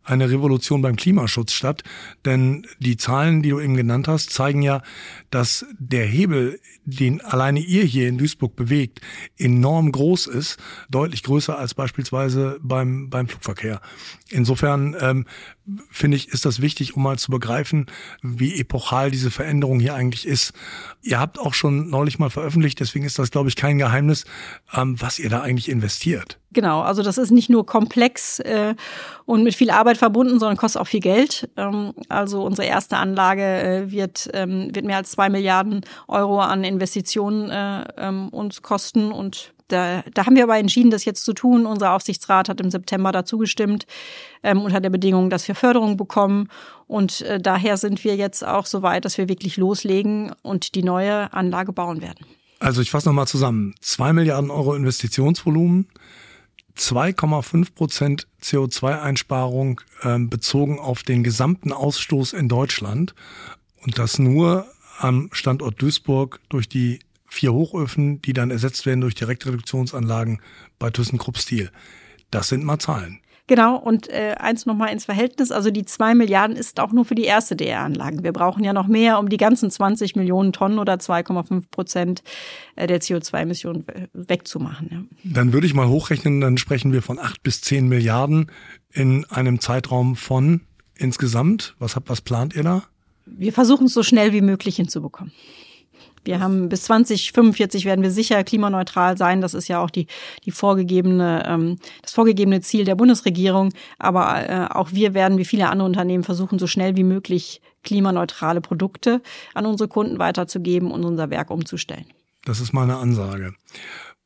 eine 0.04 0.28
Revolution 0.28 0.82
beim 0.82 0.96
Klimaschutz 0.96 1.52
statt. 1.52 1.84
Denn 2.26 2.66
die 2.80 2.98
Zahlen, 2.98 3.40
die 3.40 3.48
du 3.48 3.60
eben 3.60 3.76
genannt 3.76 4.08
hast, 4.08 4.28
zeigen 4.30 4.60
ja, 4.60 4.82
dass 5.30 5.64
der 5.78 6.04
Hebel, 6.04 6.60
den 6.84 7.22
alleine 7.22 7.60
ihr 7.60 7.84
hier 7.84 8.06
in 8.06 8.18
Duisburg 8.18 8.56
bewegt, 8.56 9.00
enorm 9.38 9.90
groß 9.90 10.26
ist, 10.26 10.58
deutlich 10.90 11.22
größer 11.22 11.58
als 11.58 11.72
beispielsweise 11.72 12.58
beim, 12.60 13.08
beim 13.08 13.26
Flugverkehr. 13.26 13.80
Insofern 14.28 14.94
ähm, 15.00 15.24
finde 15.90 16.16
ich, 16.16 16.28
ist 16.28 16.44
das 16.44 16.60
wichtig, 16.60 16.96
um 16.96 17.02
mal 17.02 17.18
zu 17.18 17.30
begreifen, 17.30 17.86
wie 18.22 18.58
epochal 18.60 19.10
diese 19.10 19.30
Veränderung 19.30 19.80
hier 19.80 19.94
eigentlich 19.94 20.26
ist. 20.26 20.52
Ihr 21.02 21.18
habt 21.18 21.38
auch 21.38 21.54
schon 21.54 21.90
neulich 21.90 22.18
mal 22.18 22.30
veröffentlicht, 22.30 22.78
deswegen 22.80 23.04
ist 23.04 23.18
das, 23.18 23.30
glaube 23.30 23.48
ich, 23.48 23.56
kein 23.56 23.78
Geheimnis, 23.78 24.24
ähm, 24.72 25.00
was 25.00 25.18
ihr 25.18 25.28
da 25.28 25.40
eigentlich 25.42 25.68
investiert. 25.68 26.38
Genau, 26.52 26.80
also 26.80 27.02
das 27.02 27.18
ist 27.18 27.32
nicht 27.32 27.50
nur 27.50 27.66
komplex 27.66 28.38
äh, 28.38 28.74
und 29.26 29.42
mit 29.42 29.54
viel 29.54 29.70
Arbeit 29.70 29.98
verbunden, 29.98 30.38
sondern 30.38 30.56
kostet 30.56 30.80
auch 30.80 30.86
viel 30.86 31.00
Geld. 31.00 31.50
Ähm, 31.56 31.92
also 32.08 32.44
unsere 32.44 32.66
erste 32.68 32.96
Anlage 32.96 33.42
äh, 33.42 33.90
wird, 33.90 34.30
ähm, 34.32 34.74
wird 34.74 34.86
mehr 34.86 34.96
als 34.96 35.10
zwei 35.10 35.28
Milliarden 35.28 35.82
Euro 36.08 36.40
an 36.40 36.64
Investitionen 36.64 37.50
äh, 37.50 37.84
ähm, 37.98 38.28
uns 38.28 38.62
kosten 38.62 39.12
und 39.12 39.52
da, 39.68 40.02
da 40.14 40.26
haben 40.26 40.36
wir 40.36 40.44
aber 40.44 40.58
entschieden, 40.58 40.90
das 40.90 41.04
jetzt 41.04 41.24
zu 41.24 41.32
tun. 41.32 41.66
Unser 41.66 41.92
Aufsichtsrat 41.92 42.48
hat 42.48 42.60
im 42.60 42.70
September 42.70 43.12
dazu 43.12 43.38
gestimmt 43.38 43.86
ähm, 44.42 44.62
unter 44.62 44.80
der 44.80 44.90
Bedingung, 44.90 45.30
dass 45.30 45.46
wir 45.48 45.54
Förderung 45.54 45.96
bekommen. 45.96 46.48
Und 46.86 47.22
äh, 47.22 47.40
daher 47.40 47.76
sind 47.76 48.04
wir 48.04 48.16
jetzt 48.16 48.46
auch 48.46 48.66
so 48.66 48.82
weit, 48.82 49.04
dass 49.04 49.18
wir 49.18 49.28
wirklich 49.28 49.56
loslegen 49.56 50.32
und 50.42 50.74
die 50.74 50.82
neue 50.82 51.32
Anlage 51.32 51.72
bauen 51.72 52.00
werden. 52.00 52.26
Also 52.58 52.80
ich 52.80 52.90
fasse 52.90 53.08
nochmal 53.08 53.26
zusammen. 53.26 53.74
Zwei 53.80 54.12
Milliarden 54.12 54.50
Euro 54.50 54.74
Investitionsvolumen, 54.74 55.88
2,5 56.78 57.74
Prozent 57.74 58.28
CO2-Einsparung 58.42 59.80
äh, 60.02 60.18
bezogen 60.18 60.78
auf 60.78 61.02
den 61.02 61.22
gesamten 61.22 61.72
Ausstoß 61.72 62.32
in 62.32 62.48
Deutschland. 62.48 63.14
Und 63.82 63.98
das 63.98 64.18
nur 64.18 64.66
am 64.98 65.28
Standort 65.32 65.80
Duisburg 65.80 66.40
durch 66.48 66.68
die 66.68 67.00
vier 67.36 67.52
Hochöfen, 67.52 68.20
die 68.22 68.32
dann 68.32 68.50
ersetzt 68.50 68.86
werden 68.86 69.00
durch 69.00 69.14
Direktreduktionsanlagen 69.14 70.40
bei 70.78 70.90
ThyssenKrupp 70.90 71.38
Steel. 71.38 71.70
Das 72.30 72.48
sind 72.48 72.64
mal 72.64 72.78
Zahlen. 72.78 73.20
Genau, 73.48 73.76
und 73.76 74.08
äh, 74.08 74.34
eins 74.40 74.66
nochmal 74.66 74.92
ins 74.92 75.04
Verhältnis, 75.04 75.52
also 75.52 75.70
die 75.70 75.84
zwei 75.84 76.16
Milliarden 76.16 76.56
ist 76.56 76.80
auch 76.80 76.90
nur 76.90 77.04
für 77.04 77.14
die 77.14 77.24
erste 77.24 77.54
DR-Anlagen. 77.54 78.24
Wir 78.24 78.32
brauchen 78.32 78.64
ja 78.64 78.72
noch 78.72 78.88
mehr, 78.88 79.20
um 79.20 79.28
die 79.28 79.36
ganzen 79.36 79.70
20 79.70 80.16
Millionen 80.16 80.52
Tonnen 80.52 80.80
oder 80.80 80.94
2,5 80.94 81.70
Prozent 81.70 82.22
äh, 82.74 82.88
der 82.88 83.00
CO2-Emissionen 83.00 83.86
wegzumachen. 84.12 84.88
Ja. 84.90 85.02
Dann 85.22 85.52
würde 85.52 85.68
ich 85.68 85.74
mal 85.74 85.86
hochrechnen, 85.86 86.40
dann 86.40 86.58
sprechen 86.58 86.92
wir 86.92 87.02
von 87.02 87.20
acht 87.20 87.40
bis 87.44 87.60
zehn 87.60 87.86
Milliarden 87.86 88.50
in 88.92 89.24
einem 89.26 89.60
Zeitraum 89.60 90.16
von 90.16 90.62
insgesamt. 90.96 91.76
Was, 91.78 91.94
habt, 91.94 92.08
was 92.08 92.22
plant 92.22 92.56
ihr 92.56 92.64
da? 92.64 92.82
Wir 93.26 93.52
versuchen 93.52 93.86
es 93.86 93.94
so 93.94 94.02
schnell 94.02 94.32
wie 94.32 94.40
möglich 94.40 94.74
hinzubekommen. 94.74 95.32
Wir 96.26 96.40
haben 96.40 96.68
bis 96.68 96.82
2045 96.82 97.84
werden 97.84 98.02
wir 98.02 98.10
sicher 98.10 98.42
klimaneutral 98.44 99.16
sein. 99.16 99.40
Das 99.40 99.54
ist 99.54 99.68
ja 99.68 99.80
auch 99.80 99.90
die, 99.90 100.06
die 100.44 100.50
vorgegebene, 100.50 101.44
ähm, 101.46 101.78
das 102.02 102.12
vorgegebene 102.12 102.60
Ziel 102.60 102.84
der 102.84 102.96
Bundesregierung. 102.96 103.72
Aber 103.98 104.48
äh, 104.48 104.66
auch 104.70 104.92
wir 104.92 105.14
werden, 105.14 105.38
wie 105.38 105.44
viele 105.44 105.68
andere 105.68 105.86
Unternehmen, 105.86 106.24
versuchen, 106.24 106.58
so 106.58 106.66
schnell 106.66 106.96
wie 106.96 107.04
möglich 107.04 107.60
klimaneutrale 107.82 108.60
Produkte 108.60 109.22
an 109.54 109.64
unsere 109.64 109.88
Kunden 109.88 110.18
weiterzugeben 110.18 110.90
und 110.90 111.04
unser 111.04 111.30
Werk 111.30 111.50
umzustellen. 111.50 112.06
Das 112.44 112.60
ist 112.60 112.72
meine 112.72 112.96
Ansage. 112.96 113.54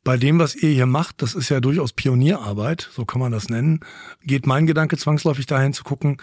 Bei 0.02 0.16
dem, 0.16 0.38
was 0.38 0.54
ihr 0.54 0.70
hier 0.70 0.86
macht, 0.86 1.20
das 1.20 1.34
ist 1.34 1.50
ja 1.50 1.60
durchaus 1.60 1.92
Pionierarbeit, 1.92 2.88
so 2.90 3.04
kann 3.04 3.20
man 3.20 3.32
das 3.32 3.50
nennen, 3.50 3.80
geht 4.22 4.46
mein 4.46 4.66
Gedanke 4.66 4.96
zwangsläufig 4.96 5.44
dahin 5.44 5.74
zu 5.74 5.84
gucken, 5.84 6.16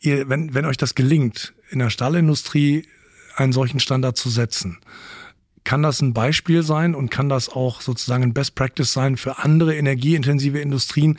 ihr, 0.00 0.28
wenn, 0.28 0.54
wenn 0.54 0.64
euch 0.64 0.76
das 0.76 0.94
gelingt, 0.94 1.52
in 1.70 1.80
der 1.80 1.90
Stahlindustrie 1.90 2.86
einen 3.34 3.52
solchen 3.52 3.80
Standard 3.80 4.16
zu 4.16 4.30
setzen, 4.30 4.78
kann 5.64 5.82
das 5.82 6.00
ein 6.02 6.12
Beispiel 6.12 6.62
sein 6.62 6.94
und 6.94 7.10
kann 7.10 7.28
das 7.28 7.48
auch 7.48 7.80
sozusagen 7.80 8.22
ein 8.22 8.34
Best 8.34 8.54
Practice 8.54 8.92
sein 8.92 9.16
für 9.16 9.38
andere 9.38 9.74
energieintensive 9.74 10.60
Industrien, 10.60 11.18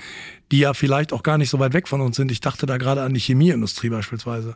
die 0.51 0.59
ja 0.59 0.73
vielleicht 0.73 1.13
auch 1.13 1.23
gar 1.23 1.37
nicht 1.37 1.49
so 1.49 1.59
weit 1.59 1.73
weg 1.73 1.87
von 1.87 2.01
uns 2.01 2.15
sind. 2.15 2.31
Ich 2.31 2.41
dachte 2.41 2.65
da 2.65 2.77
gerade 2.77 3.01
an 3.01 3.13
die 3.13 3.19
Chemieindustrie 3.19 3.89
beispielsweise. 3.89 4.55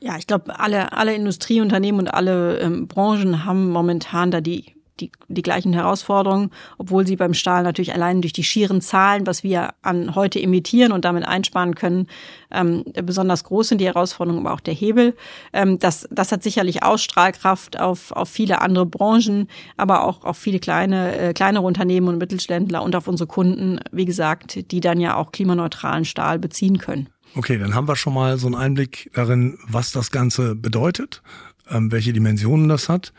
Ja, 0.00 0.18
ich 0.18 0.26
glaube, 0.26 0.58
alle, 0.58 0.92
alle 0.92 1.14
Industrieunternehmen 1.14 2.00
und 2.00 2.08
alle 2.08 2.58
ähm, 2.58 2.88
Branchen 2.88 3.44
haben 3.44 3.70
momentan 3.70 4.30
da 4.30 4.40
die 4.40 4.74
die, 5.02 5.12
die 5.28 5.42
gleichen 5.42 5.72
Herausforderungen, 5.72 6.50
obwohl 6.78 7.06
sie 7.06 7.16
beim 7.16 7.34
Stahl 7.34 7.62
natürlich 7.62 7.92
allein 7.92 8.22
durch 8.22 8.32
die 8.32 8.44
schieren 8.44 8.80
Zahlen, 8.80 9.26
was 9.26 9.42
wir 9.42 9.70
an 9.82 10.14
heute 10.14 10.40
emittieren 10.40 10.92
und 10.92 11.04
damit 11.04 11.24
einsparen 11.24 11.74
können, 11.74 12.06
ähm, 12.50 12.84
besonders 13.02 13.44
groß 13.44 13.68
sind 13.68 13.80
die 13.80 13.86
Herausforderungen, 13.86 14.46
aber 14.46 14.54
auch 14.54 14.60
der 14.60 14.74
Hebel. 14.74 15.14
Ähm, 15.52 15.78
das, 15.78 16.08
das 16.10 16.32
hat 16.32 16.42
sicherlich 16.42 16.82
Ausstrahlkraft 16.82 17.78
auf, 17.78 18.12
auf 18.12 18.28
viele 18.28 18.60
andere 18.60 18.86
Branchen, 18.86 19.48
aber 19.76 20.04
auch 20.04 20.24
auf 20.24 20.38
viele 20.38 20.58
kleine, 20.58 21.16
äh, 21.18 21.32
kleinere 21.32 21.64
Unternehmen 21.64 22.08
und 22.08 22.18
Mittelständler 22.18 22.82
und 22.82 22.94
auf 22.96 23.08
unsere 23.08 23.26
Kunden, 23.26 23.80
wie 23.90 24.04
gesagt, 24.04 24.70
die 24.70 24.80
dann 24.80 25.00
ja 25.00 25.16
auch 25.16 25.32
klimaneutralen 25.32 26.04
Stahl 26.04 26.38
beziehen 26.38 26.78
können. 26.78 27.08
Okay, 27.34 27.58
dann 27.58 27.74
haben 27.74 27.88
wir 27.88 27.96
schon 27.96 28.14
mal 28.14 28.36
so 28.36 28.46
einen 28.46 28.56
Einblick 28.56 29.10
darin, 29.14 29.58
was 29.66 29.92
das 29.92 30.10
Ganze 30.10 30.54
bedeutet, 30.54 31.22
ähm, 31.70 31.90
welche 31.90 32.12
Dimensionen 32.12 32.68
das 32.68 32.88
hat. 32.88 33.12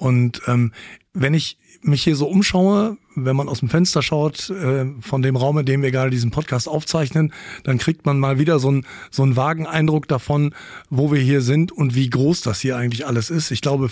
Und 0.00 0.40
ähm, 0.46 0.72
wenn 1.12 1.34
ich 1.34 1.58
mich 1.82 2.04
hier 2.04 2.16
so 2.16 2.26
umschaue, 2.26 2.96
wenn 3.16 3.36
man 3.36 3.50
aus 3.50 3.60
dem 3.60 3.68
Fenster 3.68 4.00
schaut, 4.00 4.48
äh, 4.48 4.86
von 5.02 5.20
dem 5.20 5.36
Raum, 5.36 5.58
in 5.58 5.66
dem 5.66 5.82
wir 5.82 5.90
gerade 5.90 6.10
diesen 6.10 6.30
Podcast 6.30 6.68
aufzeichnen, 6.68 7.34
dann 7.64 7.76
kriegt 7.76 8.06
man 8.06 8.18
mal 8.18 8.38
wieder 8.38 8.58
so 8.58 8.68
einen, 8.68 8.86
so 9.10 9.22
einen 9.22 9.36
vagen 9.36 9.66
Eindruck 9.66 10.08
davon, 10.08 10.54
wo 10.88 11.12
wir 11.12 11.20
hier 11.20 11.42
sind 11.42 11.70
und 11.70 11.94
wie 11.94 12.08
groß 12.08 12.40
das 12.40 12.60
hier 12.60 12.78
eigentlich 12.78 13.06
alles 13.06 13.28
ist. 13.28 13.50
Ich 13.50 13.60
glaube, 13.60 13.90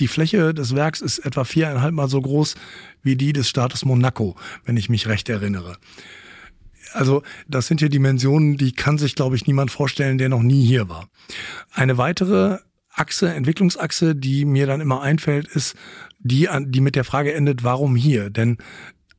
die 0.00 0.08
Fläche 0.08 0.54
des 0.54 0.74
Werks 0.74 1.00
ist 1.00 1.20
etwa 1.20 1.44
viereinhalb 1.44 1.94
Mal 1.94 2.08
so 2.08 2.20
groß 2.20 2.56
wie 3.04 3.14
die 3.14 3.32
des 3.32 3.48
Staates 3.48 3.84
Monaco, 3.84 4.34
wenn 4.64 4.76
ich 4.76 4.88
mich 4.88 5.06
recht 5.06 5.28
erinnere. 5.28 5.76
Also 6.94 7.22
das 7.46 7.68
sind 7.68 7.78
hier 7.78 7.90
Dimensionen, 7.90 8.56
die 8.56 8.72
kann 8.72 8.98
sich, 8.98 9.14
glaube 9.14 9.36
ich, 9.36 9.46
niemand 9.46 9.70
vorstellen, 9.70 10.18
der 10.18 10.30
noch 10.30 10.42
nie 10.42 10.66
hier 10.66 10.88
war. 10.88 11.08
Eine 11.72 11.96
weitere 11.96 12.58
Achse, 12.94 13.32
Entwicklungsachse, 13.32 14.14
die 14.14 14.44
mir 14.44 14.66
dann 14.66 14.80
immer 14.80 15.02
einfällt, 15.02 15.48
ist 15.48 15.74
die, 16.20 16.48
die 16.66 16.80
mit 16.80 16.96
der 16.96 17.04
Frage 17.04 17.34
endet, 17.34 17.64
warum 17.64 17.96
hier? 17.96 18.30
Denn 18.30 18.58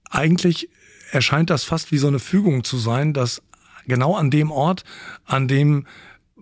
eigentlich 0.10 0.70
erscheint 1.12 1.50
das 1.50 1.64
fast 1.64 1.92
wie 1.92 1.98
so 1.98 2.08
eine 2.08 2.20
Fügung 2.20 2.64
zu 2.64 2.78
sein, 2.78 3.14
dass 3.14 3.42
genau 3.86 4.16
an 4.16 4.32
dem 4.32 4.52
Ort, 4.52 4.84
an 5.26 5.48
dem 5.48 5.86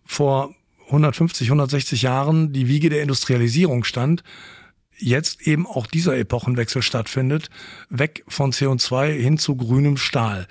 vor 0.05 0.55
150, 0.87 1.47
160 1.47 2.01
Jahren 2.01 2.53
die 2.53 2.67
Wiege 2.67 2.89
der 2.89 3.01
Industrialisierung 3.01 3.83
stand, 3.83 4.23
jetzt 4.97 5.47
eben 5.47 5.65
auch 5.65 5.87
dieser 5.87 6.17
Epochenwechsel 6.17 6.81
stattfindet, 6.81 7.49
weg 7.89 8.23
von 8.27 8.51
CO2 8.51 9.11
hin 9.11 9.37
zu 9.37 9.55
grünem 9.55 9.97
Stahl. 9.97 10.47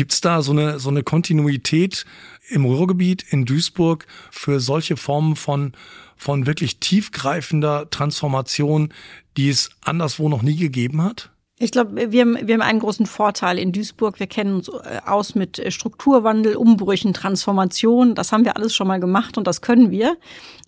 Gibt's 0.00 0.22
da 0.22 0.40
so 0.40 0.52
eine, 0.52 0.78
so 0.78 0.88
eine 0.88 1.02
Kontinuität 1.02 2.06
im 2.48 2.64
Ruhrgebiet, 2.64 3.22
in 3.28 3.44
Duisburg 3.44 4.06
für 4.30 4.58
solche 4.58 4.96
Formen 4.96 5.36
von, 5.36 5.72
von 6.16 6.46
wirklich 6.46 6.80
tiefgreifender 6.80 7.90
Transformation, 7.90 8.94
die 9.36 9.50
es 9.50 9.68
anderswo 9.82 10.30
noch 10.30 10.40
nie 10.40 10.56
gegeben 10.56 11.02
hat? 11.04 11.28
Ich 11.58 11.70
glaube, 11.70 12.10
wir, 12.10 12.24
wir 12.24 12.54
haben 12.54 12.62
einen 12.62 12.78
großen 12.78 13.04
Vorteil 13.04 13.58
in 13.58 13.72
Duisburg. 13.72 14.18
Wir 14.18 14.26
kennen 14.26 14.54
uns 14.54 14.68
äh, 14.68 15.02
aus 15.04 15.34
mit 15.34 15.58
äh, 15.58 15.70
Strukturwandel, 15.70 16.56
Umbrüchen, 16.56 17.12
Transformation. 17.12 18.14
Das 18.14 18.32
haben 18.32 18.46
wir 18.46 18.56
alles 18.56 18.74
schon 18.74 18.88
mal 18.88 19.00
gemacht 19.00 19.36
und 19.36 19.46
das 19.46 19.60
können 19.60 19.90
wir. 19.90 20.16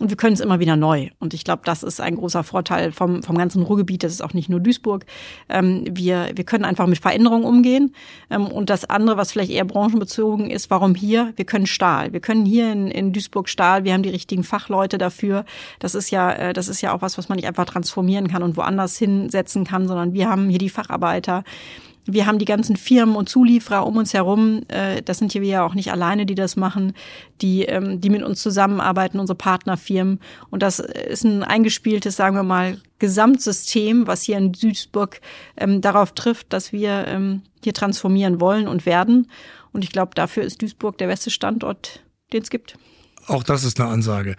Und 0.03 0.09
wir 0.09 0.17
können 0.17 0.35
es 0.35 0.41
immer 0.41 0.59
wieder 0.59 0.75
neu. 0.75 1.11
Und 1.21 1.33
ich 1.33 1.45
glaube, 1.45 1.63
das 1.65 1.85
ist 1.85 2.01
ein 2.01 2.17
großer 2.17 2.43
Vorteil 2.43 2.91
vom, 2.91 3.23
vom 3.23 3.39
ganzen 3.39 3.63
Ruhrgebiet. 3.63 4.03
Das 4.03 4.11
ist 4.11 4.21
auch 4.21 4.35
nicht 4.35 4.49
nur 4.49 4.59
Duisburg. 4.59 5.07
Ähm, 5.49 5.85
wir, 5.89 6.33
wir 6.35 6.43
können 6.43 6.65
einfach 6.65 6.89
mit 6.89 6.99
Veränderungen 6.99 7.45
umgehen. 7.45 7.95
Ähm, 8.29 8.49
und 8.49 8.69
das 8.69 8.85
andere, 8.85 9.17
was 9.17 9.31
vielleicht 9.31 9.53
eher 9.53 9.65
branchenbezogen 9.65 10.51
ist, 10.51 10.71
warum 10.71 10.97
hier? 10.97 11.33
Wir 11.37 11.45
können 11.45 11.67
Stahl. 11.67 12.13
Wir 12.13 12.19
können 12.19 12.45
hier 12.45 12.73
in, 12.73 12.89
in 12.89 13.13
Duisburg 13.13 13.49
Stahl. 13.49 13.85
Wir 13.85 13.93
haben 13.93 14.03
die 14.03 14.09
richtigen 14.09 14.43
Fachleute 14.43 14.99
dafür. 14.99 15.45
Das 15.79 15.95
ist 15.95 16.11
ja, 16.11 16.33
äh, 16.33 16.53
das 16.53 16.67
ist 16.67 16.81
ja 16.81 16.93
auch 16.93 17.01
was, 17.01 17.17
was 17.17 17.29
man 17.29 17.37
nicht 17.37 17.47
einfach 17.47 17.67
transformieren 17.67 18.27
kann 18.27 18.43
und 18.43 18.57
woanders 18.57 18.99
hinsetzen 18.99 19.63
kann, 19.63 19.87
sondern 19.87 20.15
wir 20.15 20.29
haben 20.29 20.49
hier 20.49 20.59
die 20.59 20.69
Facharbeiter. 20.69 21.45
Wir 22.05 22.27
haben 22.27 22.39
die 22.39 22.45
ganzen 22.45 22.77
Firmen 22.77 23.15
und 23.15 23.29
Zulieferer 23.29 23.87
um 23.87 23.97
uns 23.97 24.13
herum. 24.13 24.63
Äh, 24.69 25.03
das 25.03 25.19
sind 25.19 25.33
hier 25.33 25.43
wir 25.43 25.49
ja 25.49 25.65
auch 25.65 25.75
nicht 25.75 25.93
alleine, 25.93 26.27
die 26.27 26.35
das 26.35 26.57
machen, 26.57 26.95
die, 27.41 27.63
ähm, 27.63 28.01
die 28.01 28.11
mit 28.11 28.23
uns 28.23 28.43
zusammenarbeiten, 28.43 29.21
unsere 29.21 29.37
Partnerfirmen. 29.37 30.19
Und 30.51 30.63
das 30.63 30.81
ist 30.81 31.25
ein 31.25 31.45
eingespieltes, 31.45 32.17
sagen 32.17 32.37
wir 32.37 32.43
mal, 32.43 32.81
Gesamtsystem, 32.99 34.07
was 34.07 34.23
hier 34.23 34.39
in 34.39 34.53
Duisburg 34.53 35.21
ähm, 35.57 35.81
darauf 35.81 36.13
trifft, 36.13 36.53
dass 36.53 36.73
wir 36.73 37.07
ähm, 37.07 37.43
hier 37.63 37.75
transformieren 37.75 38.41
wollen 38.41 38.67
und 38.67 38.87
werden. 38.87 39.31
Und 39.73 39.85
ich 39.85 39.91
glaube, 39.91 40.13
dafür 40.15 40.43
ist 40.43 40.61
Duisburg 40.63 40.99
der 40.99 41.07
beste 41.07 41.31
Standort, 41.31 42.05
den 42.33 42.43
es 42.43 42.51
gibt. 42.51 42.77
Auch 43.27 43.43
das 43.43 43.65
ist 43.65 43.81
eine 43.81 43.89
Ansage. 43.89 44.37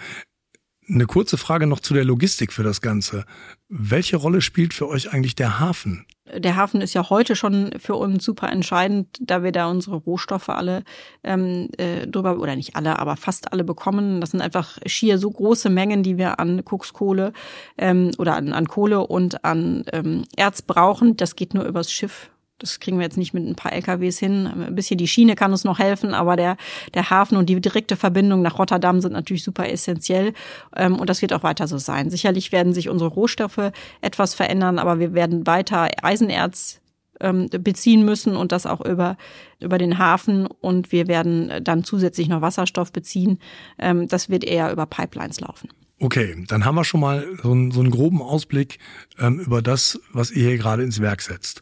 Eine 0.89 1.05
kurze 1.05 1.37
Frage 1.37 1.65
noch 1.65 1.79
zu 1.79 1.93
der 1.93 2.03
Logistik 2.03 2.51
für 2.51 2.63
das 2.63 2.81
Ganze. 2.81 3.25
Welche 3.69 4.17
Rolle 4.17 4.41
spielt 4.41 4.73
für 4.73 4.87
euch 4.89 5.13
eigentlich 5.13 5.35
der 5.35 5.59
Hafen? 5.59 6.05
Der 6.37 6.55
Hafen 6.55 6.81
ist 6.81 6.93
ja 6.93 7.09
heute 7.09 7.35
schon 7.35 7.71
für 7.79 7.95
uns 7.95 8.23
super 8.23 8.49
entscheidend, 8.49 9.07
da 9.21 9.43
wir 9.43 9.51
da 9.51 9.69
unsere 9.69 9.97
Rohstoffe 9.97 10.49
alle 10.49 10.83
ähm, 11.23 11.69
äh, 11.77 12.07
drüber, 12.07 12.39
oder 12.39 12.55
nicht 12.55 12.75
alle, 12.75 12.99
aber 12.99 13.15
fast 13.15 13.51
alle 13.51 13.63
bekommen. 13.63 14.21
Das 14.21 14.31
sind 14.31 14.41
einfach 14.41 14.77
schier 14.85 15.17
so 15.17 15.29
große 15.29 15.69
Mengen, 15.69 16.03
die 16.03 16.17
wir 16.17 16.39
an 16.39 16.65
Kokskohle 16.65 17.33
ähm, 17.77 18.11
oder 18.17 18.35
an, 18.35 18.53
an 18.53 18.67
Kohle 18.67 19.05
und 19.07 19.43
an 19.45 19.83
ähm, 19.91 20.23
Erz 20.35 20.61
brauchen. 20.61 21.17
Das 21.17 21.35
geht 21.35 21.53
nur 21.53 21.65
übers 21.65 21.91
Schiff. 21.91 22.29
Das 22.59 22.79
kriegen 22.79 22.97
wir 22.97 23.03
jetzt 23.03 23.17
nicht 23.17 23.33
mit 23.33 23.45
ein 23.45 23.55
paar 23.55 23.73
LKWs 23.73 24.19
hin. 24.19 24.47
Ein 24.47 24.75
bisschen 24.75 24.97
die 24.97 25.07
Schiene 25.07 25.35
kann 25.35 25.51
uns 25.51 25.63
noch 25.63 25.79
helfen, 25.79 26.13
aber 26.13 26.35
der, 26.35 26.55
der 26.93 27.09
Hafen 27.09 27.35
und 27.37 27.49
die 27.49 27.59
direkte 27.59 27.95
Verbindung 27.95 28.41
nach 28.41 28.59
Rotterdam 28.59 29.01
sind 29.01 29.11
natürlich 29.11 29.43
super 29.43 29.69
essentiell. 29.69 30.33
Ähm, 30.75 30.97
und 30.97 31.09
das 31.09 31.21
wird 31.21 31.33
auch 31.33 31.43
weiter 31.43 31.67
so 31.67 31.77
sein. 31.77 32.09
Sicherlich 32.09 32.51
werden 32.51 32.73
sich 32.73 32.89
unsere 32.89 33.09
Rohstoffe 33.09 33.71
etwas 34.01 34.33
verändern, 34.33 34.79
aber 34.79 34.99
wir 34.99 35.13
werden 35.13 35.45
weiter 35.47 35.89
Eisenerz 36.03 36.79
ähm, 37.19 37.49
beziehen 37.49 38.05
müssen 38.05 38.35
und 38.35 38.51
das 38.51 38.65
auch 38.65 38.81
über, 38.81 39.17
über 39.59 39.77
den 39.77 39.97
Hafen. 39.97 40.45
Und 40.45 40.91
wir 40.91 41.07
werden 41.07 41.51
dann 41.63 41.83
zusätzlich 41.83 42.29
noch 42.29 42.41
Wasserstoff 42.41 42.93
beziehen. 42.93 43.39
Ähm, 43.79 44.07
das 44.07 44.29
wird 44.29 44.43
eher 44.43 44.71
über 44.71 44.85
Pipelines 44.85 45.41
laufen. 45.41 45.69
Okay, 45.99 46.45
dann 46.47 46.65
haben 46.65 46.75
wir 46.75 46.83
schon 46.83 46.99
mal 46.99 47.25
so 47.41 47.51
einen, 47.51 47.71
so 47.71 47.79
einen 47.79 47.91
groben 47.91 48.21
Ausblick 48.21 48.77
über 49.17 49.61
das, 49.61 49.99
was 50.11 50.31
ihr 50.31 50.49
hier 50.49 50.57
gerade 50.57 50.83
ins 50.83 50.99
Werk 50.99 51.21
setzt 51.21 51.61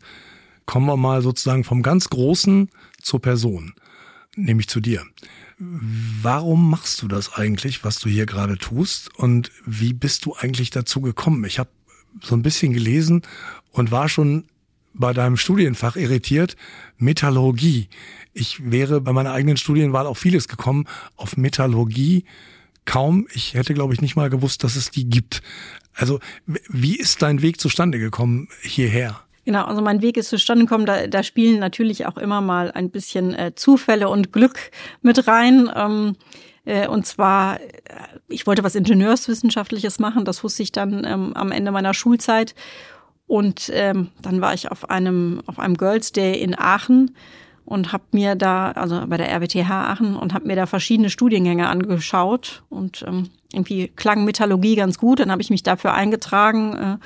kommen 0.65 0.85
wir 0.85 0.97
mal 0.97 1.21
sozusagen 1.21 1.63
vom 1.63 1.81
ganz 1.81 2.09
Großen 2.09 2.69
zur 3.01 3.21
Person, 3.21 3.73
nämlich 4.35 4.67
zu 4.67 4.79
dir. 4.79 5.03
Warum 5.59 6.69
machst 6.69 7.01
du 7.01 7.07
das 7.07 7.33
eigentlich, 7.33 7.83
was 7.83 7.99
du 7.99 8.09
hier 8.09 8.25
gerade 8.25 8.57
tust? 8.57 9.13
Und 9.15 9.51
wie 9.65 9.93
bist 9.93 10.25
du 10.25 10.35
eigentlich 10.35 10.71
dazu 10.71 11.01
gekommen? 11.01 11.45
Ich 11.45 11.59
habe 11.59 11.69
so 12.21 12.35
ein 12.35 12.41
bisschen 12.41 12.73
gelesen 12.73 13.21
und 13.71 13.91
war 13.91 14.09
schon 14.09 14.45
bei 14.93 15.13
deinem 15.13 15.37
Studienfach 15.37 15.95
irritiert. 15.95 16.55
Metallurgie. 16.97 17.89
Ich 18.33 18.71
wäre 18.71 19.01
bei 19.01 19.13
meiner 19.13 19.33
eigenen 19.33 19.57
Studienwahl 19.57 20.07
auf 20.07 20.17
vieles 20.17 20.47
gekommen. 20.47 20.87
Auf 21.15 21.37
Metallurgie 21.37 22.25
kaum. 22.85 23.27
Ich 23.33 23.53
hätte, 23.53 23.73
glaube 23.73 23.93
ich, 23.93 24.01
nicht 24.01 24.15
mal 24.15 24.29
gewusst, 24.29 24.63
dass 24.63 24.75
es 24.75 24.91
die 24.91 25.09
gibt. 25.09 25.41
Also, 25.93 26.19
wie 26.45 26.95
ist 26.95 27.21
dein 27.21 27.41
Weg 27.41 27.59
zustande 27.59 27.99
gekommen 27.99 28.47
hierher? 28.61 29.21
Genau, 29.45 29.65
also 29.65 29.81
mein 29.81 30.01
Weg 30.01 30.17
ist 30.17 30.29
zustande 30.29 30.65
gekommen, 30.65 30.85
da, 30.85 31.07
da 31.07 31.23
spielen 31.23 31.59
natürlich 31.59 32.05
auch 32.05 32.17
immer 32.17 32.41
mal 32.41 32.71
ein 32.71 32.91
bisschen 32.91 33.33
äh, 33.33 33.53
Zufälle 33.55 34.07
und 34.07 34.31
Glück 34.31 34.71
mit 35.01 35.27
rein. 35.27 35.71
Ähm, 35.75 36.15
äh, 36.65 36.87
und 36.87 37.05
zwar, 37.05 37.59
äh, 37.59 37.67
ich 38.27 38.45
wollte 38.45 38.63
was 38.63 38.75
Ingenieurswissenschaftliches 38.75 39.99
machen, 39.99 40.25
das 40.25 40.43
wusste 40.43 40.61
ich 40.63 40.71
dann 40.71 41.03
ähm, 41.05 41.33
am 41.33 41.51
Ende 41.51 41.71
meiner 41.71 41.93
Schulzeit. 41.93 42.53
Und 43.25 43.71
ähm, 43.73 44.09
dann 44.21 44.41
war 44.41 44.53
ich 44.53 44.69
auf 44.69 44.89
einem, 44.89 45.41
auf 45.45 45.57
einem 45.57 45.77
Girls 45.77 46.11
Day 46.11 46.39
in 46.39 46.57
Aachen 46.57 47.15
und 47.65 47.93
habe 47.93 48.03
mir 48.11 48.35
da, 48.35 48.71
also 48.71 49.07
bei 49.07 49.17
der 49.17 49.31
RWTH 49.31 49.69
Aachen, 49.69 50.17
und 50.17 50.33
habe 50.33 50.47
mir 50.47 50.57
da 50.57 50.65
verschiedene 50.65 51.09
Studiengänge 51.09 51.69
angeschaut. 51.69 52.63
Und 52.69 53.05
ähm, 53.07 53.29
irgendwie 53.53 53.87
klang 53.87 54.25
Metallurgie 54.25 54.75
ganz 54.75 54.97
gut, 54.97 55.19
dann 55.19 55.31
habe 55.31 55.41
ich 55.41 55.49
mich 55.49 55.63
dafür 55.63 55.93
eingetragen. 55.93 56.75
Äh, 56.75 56.97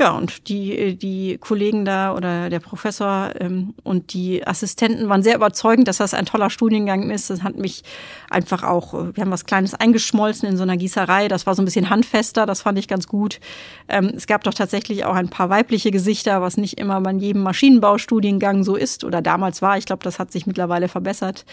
ja, 0.00 0.12
und 0.12 0.48
die, 0.48 0.96
die 0.96 1.38
Kollegen 1.38 1.84
da 1.84 2.14
oder 2.14 2.50
der 2.50 2.60
Professor 2.60 3.32
ähm, 3.40 3.74
und 3.82 4.14
die 4.14 4.46
Assistenten 4.46 5.08
waren 5.08 5.24
sehr 5.24 5.34
überzeugend, 5.34 5.88
dass 5.88 5.96
das 5.96 6.14
ein 6.14 6.24
toller 6.24 6.50
Studiengang 6.50 7.10
ist. 7.10 7.30
Das 7.30 7.42
hat 7.42 7.56
mich 7.56 7.82
einfach 8.30 8.62
auch, 8.62 8.92
wir 8.92 9.22
haben 9.22 9.32
was 9.32 9.44
Kleines 9.44 9.74
eingeschmolzen 9.74 10.48
in 10.48 10.56
so 10.56 10.62
einer 10.62 10.76
Gießerei. 10.76 11.26
Das 11.26 11.46
war 11.46 11.56
so 11.56 11.62
ein 11.62 11.64
bisschen 11.64 11.90
handfester, 11.90 12.46
das 12.46 12.62
fand 12.62 12.78
ich 12.78 12.86
ganz 12.86 13.08
gut. 13.08 13.40
Ähm, 13.88 14.12
es 14.14 14.28
gab 14.28 14.44
doch 14.44 14.54
tatsächlich 14.54 15.04
auch 15.04 15.14
ein 15.14 15.30
paar 15.30 15.50
weibliche 15.50 15.90
Gesichter, 15.90 16.42
was 16.42 16.56
nicht 16.58 16.78
immer 16.78 17.00
bei 17.00 17.12
jedem 17.12 17.42
Maschinenbaustudiengang 17.42 18.62
so 18.62 18.76
ist 18.76 19.02
oder 19.02 19.20
damals 19.20 19.62
war. 19.62 19.78
Ich 19.78 19.86
glaube, 19.86 20.04
das 20.04 20.20
hat 20.20 20.30
sich 20.30 20.46
mittlerweile 20.46 20.86
verbessert. 20.86 21.44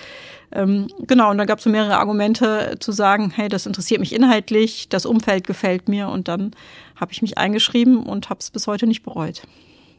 Ähm, 0.51 0.87
genau, 1.07 1.31
und 1.31 1.37
da 1.37 1.45
gab 1.45 1.59
es 1.59 1.63
so 1.63 1.69
mehrere 1.69 1.97
Argumente 1.97 2.77
zu 2.79 2.91
sagen, 2.91 3.31
hey, 3.35 3.49
das 3.49 3.65
interessiert 3.65 3.99
mich 3.99 4.13
inhaltlich, 4.13 4.89
das 4.89 5.05
Umfeld 5.05 5.47
gefällt 5.47 5.89
mir 5.89 6.09
und 6.09 6.27
dann 6.27 6.51
habe 6.95 7.11
ich 7.11 7.21
mich 7.21 7.37
eingeschrieben 7.37 8.03
und 8.03 8.29
habe 8.29 8.39
es 8.39 8.51
bis 8.51 8.67
heute 8.67 8.87
nicht 8.87 9.03
bereut. 9.03 9.43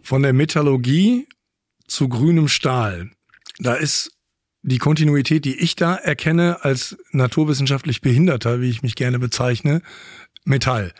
Von 0.02 0.22
der 0.22 0.32
Metallurgie 0.32 1.26
zu 1.86 2.08
grünem 2.08 2.48
Stahl. 2.48 3.10
Da 3.58 3.74
ist 3.74 4.12
die 4.62 4.78
Kontinuität, 4.78 5.44
die 5.44 5.56
ich 5.56 5.76
da 5.76 5.94
erkenne 5.94 6.64
als 6.64 6.96
naturwissenschaftlich 7.12 8.00
Behinderter, 8.00 8.60
wie 8.60 8.70
ich 8.70 8.82
mich 8.82 8.96
gerne 8.96 9.18
bezeichne, 9.18 9.80
Metall. 10.44 10.92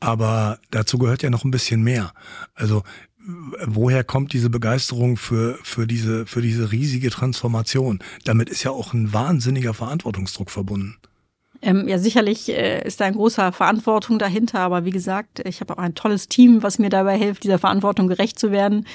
Aber 0.00 0.58
dazu 0.70 0.98
gehört 0.98 1.22
ja 1.22 1.30
noch 1.30 1.44
ein 1.44 1.50
bisschen 1.50 1.82
mehr. 1.82 2.12
Also 2.54 2.82
woher 3.66 4.04
kommt 4.04 4.32
diese 4.32 4.50
Begeisterung 4.50 5.16
für, 5.16 5.58
für, 5.62 5.86
diese, 5.86 6.26
für 6.26 6.42
diese 6.42 6.72
riesige 6.72 7.10
Transformation? 7.10 8.00
Damit 8.24 8.50
ist 8.50 8.62
ja 8.64 8.70
auch 8.70 8.92
ein 8.92 9.12
wahnsinniger 9.12 9.74
Verantwortungsdruck 9.74 10.50
verbunden. 10.50 10.96
Ähm, 11.62 11.88
ja, 11.88 11.98
sicherlich 11.98 12.50
äh, 12.50 12.86
ist 12.86 13.00
da 13.00 13.06
ein 13.06 13.14
großer 13.14 13.50
Verantwortung 13.52 14.18
dahinter, 14.18 14.58
aber 14.60 14.84
wie 14.84 14.90
gesagt, 14.90 15.40
ich 15.46 15.62
habe 15.62 15.72
auch 15.72 15.82
ein 15.82 15.94
tolles 15.94 16.28
Team, 16.28 16.62
was 16.62 16.78
mir 16.78 16.90
dabei 16.90 17.16
hilft, 17.16 17.44
dieser 17.44 17.58
Verantwortung 17.58 18.06
gerecht 18.06 18.38
zu 18.38 18.50
werden 18.50 18.86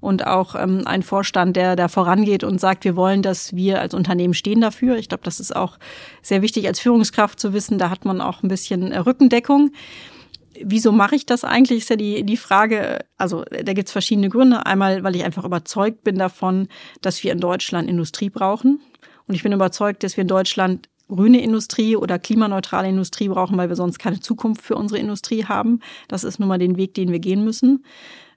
und 0.00 0.26
auch 0.26 0.56
ähm, 0.56 0.82
ein 0.86 1.02
Vorstand, 1.02 1.54
der 1.54 1.76
da 1.76 1.86
vorangeht 1.86 2.42
und 2.42 2.60
sagt, 2.60 2.84
wir 2.84 2.96
wollen, 2.96 3.22
dass 3.22 3.54
wir 3.54 3.80
als 3.80 3.94
Unternehmen 3.94 4.34
stehen 4.34 4.60
dafür. 4.60 4.96
Ich 4.96 5.08
glaube, 5.08 5.22
das 5.22 5.38
ist 5.38 5.54
auch 5.54 5.78
sehr 6.20 6.42
wichtig 6.42 6.66
als 6.66 6.80
Führungskraft 6.80 7.38
zu 7.38 7.52
wissen. 7.52 7.78
Da 7.78 7.90
hat 7.90 8.04
man 8.04 8.20
auch 8.20 8.42
ein 8.42 8.48
bisschen 8.48 8.90
äh, 8.90 8.98
Rückendeckung. 8.98 9.70
Wieso 10.62 10.92
mache 10.92 11.16
ich 11.16 11.26
das 11.26 11.44
eigentlich, 11.44 11.78
ist 11.78 11.90
ja 11.90 11.96
die, 11.96 12.24
die 12.24 12.36
Frage, 12.36 13.04
also 13.16 13.44
da 13.44 13.72
gibt 13.72 13.88
es 13.88 13.92
verschiedene 13.92 14.28
Gründe. 14.28 14.66
Einmal, 14.66 15.02
weil 15.02 15.16
ich 15.16 15.24
einfach 15.24 15.44
überzeugt 15.44 16.04
bin 16.04 16.18
davon, 16.18 16.68
dass 17.02 17.22
wir 17.22 17.32
in 17.32 17.40
Deutschland 17.40 17.88
Industrie 17.88 18.30
brauchen. 18.30 18.80
Und 19.26 19.34
ich 19.34 19.42
bin 19.42 19.52
überzeugt, 19.52 20.02
dass 20.02 20.16
wir 20.16 20.22
in 20.22 20.28
Deutschland 20.28 20.88
grüne 21.08 21.40
Industrie 21.40 21.96
oder 21.96 22.18
klimaneutrale 22.18 22.88
Industrie 22.88 23.28
brauchen, 23.28 23.56
weil 23.56 23.68
wir 23.68 23.76
sonst 23.76 23.98
keine 23.98 24.20
Zukunft 24.20 24.62
für 24.62 24.76
unsere 24.76 25.00
Industrie 25.00 25.44
haben. 25.44 25.80
Das 26.08 26.24
ist 26.24 26.38
nun 26.38 26.48
mal 26.48 26.58
den 26.58 26.76
Weg, 26.76 26.94
den 26.94 27.12
wir 27.12 27.20
gehen 27.20 27.44
müssen. 27.44 27.84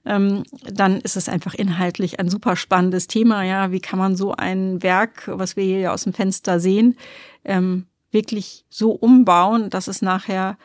Ähm, 0.04 0.44
dann 0.62 1.00
ist 1.00 1.16
es 1.16 1.28
einfach 1.28 1.54
inhaltlich 1.54 2.20
ein 2.20 2.28
super 2.28 2.56
spannendes 2.56 3.06
Thema. 3.06 3.42
Ja, 3.42 3.72
wie 3.72 3.80
kann 3.80 3.98
man 3.98 4.16
so 4.16 4.32
ein 4.32 4.82
Werk, 4.82 5.28
was 5.32 5.56
wir 5.56 5.64
hier 5.64 5.92
aus 5.92 6.04
dem 6.04 6.12
Fenster 6.12 6.60
sehen, 6.60 6.96
ähm, 7.44 7.86
wirklich 8.10 8.64
so 8.68 8.92
umbauen, 8.92 9.70
dass 9.70 9.88
es 9.88 10.02
nachher 10.02 10.56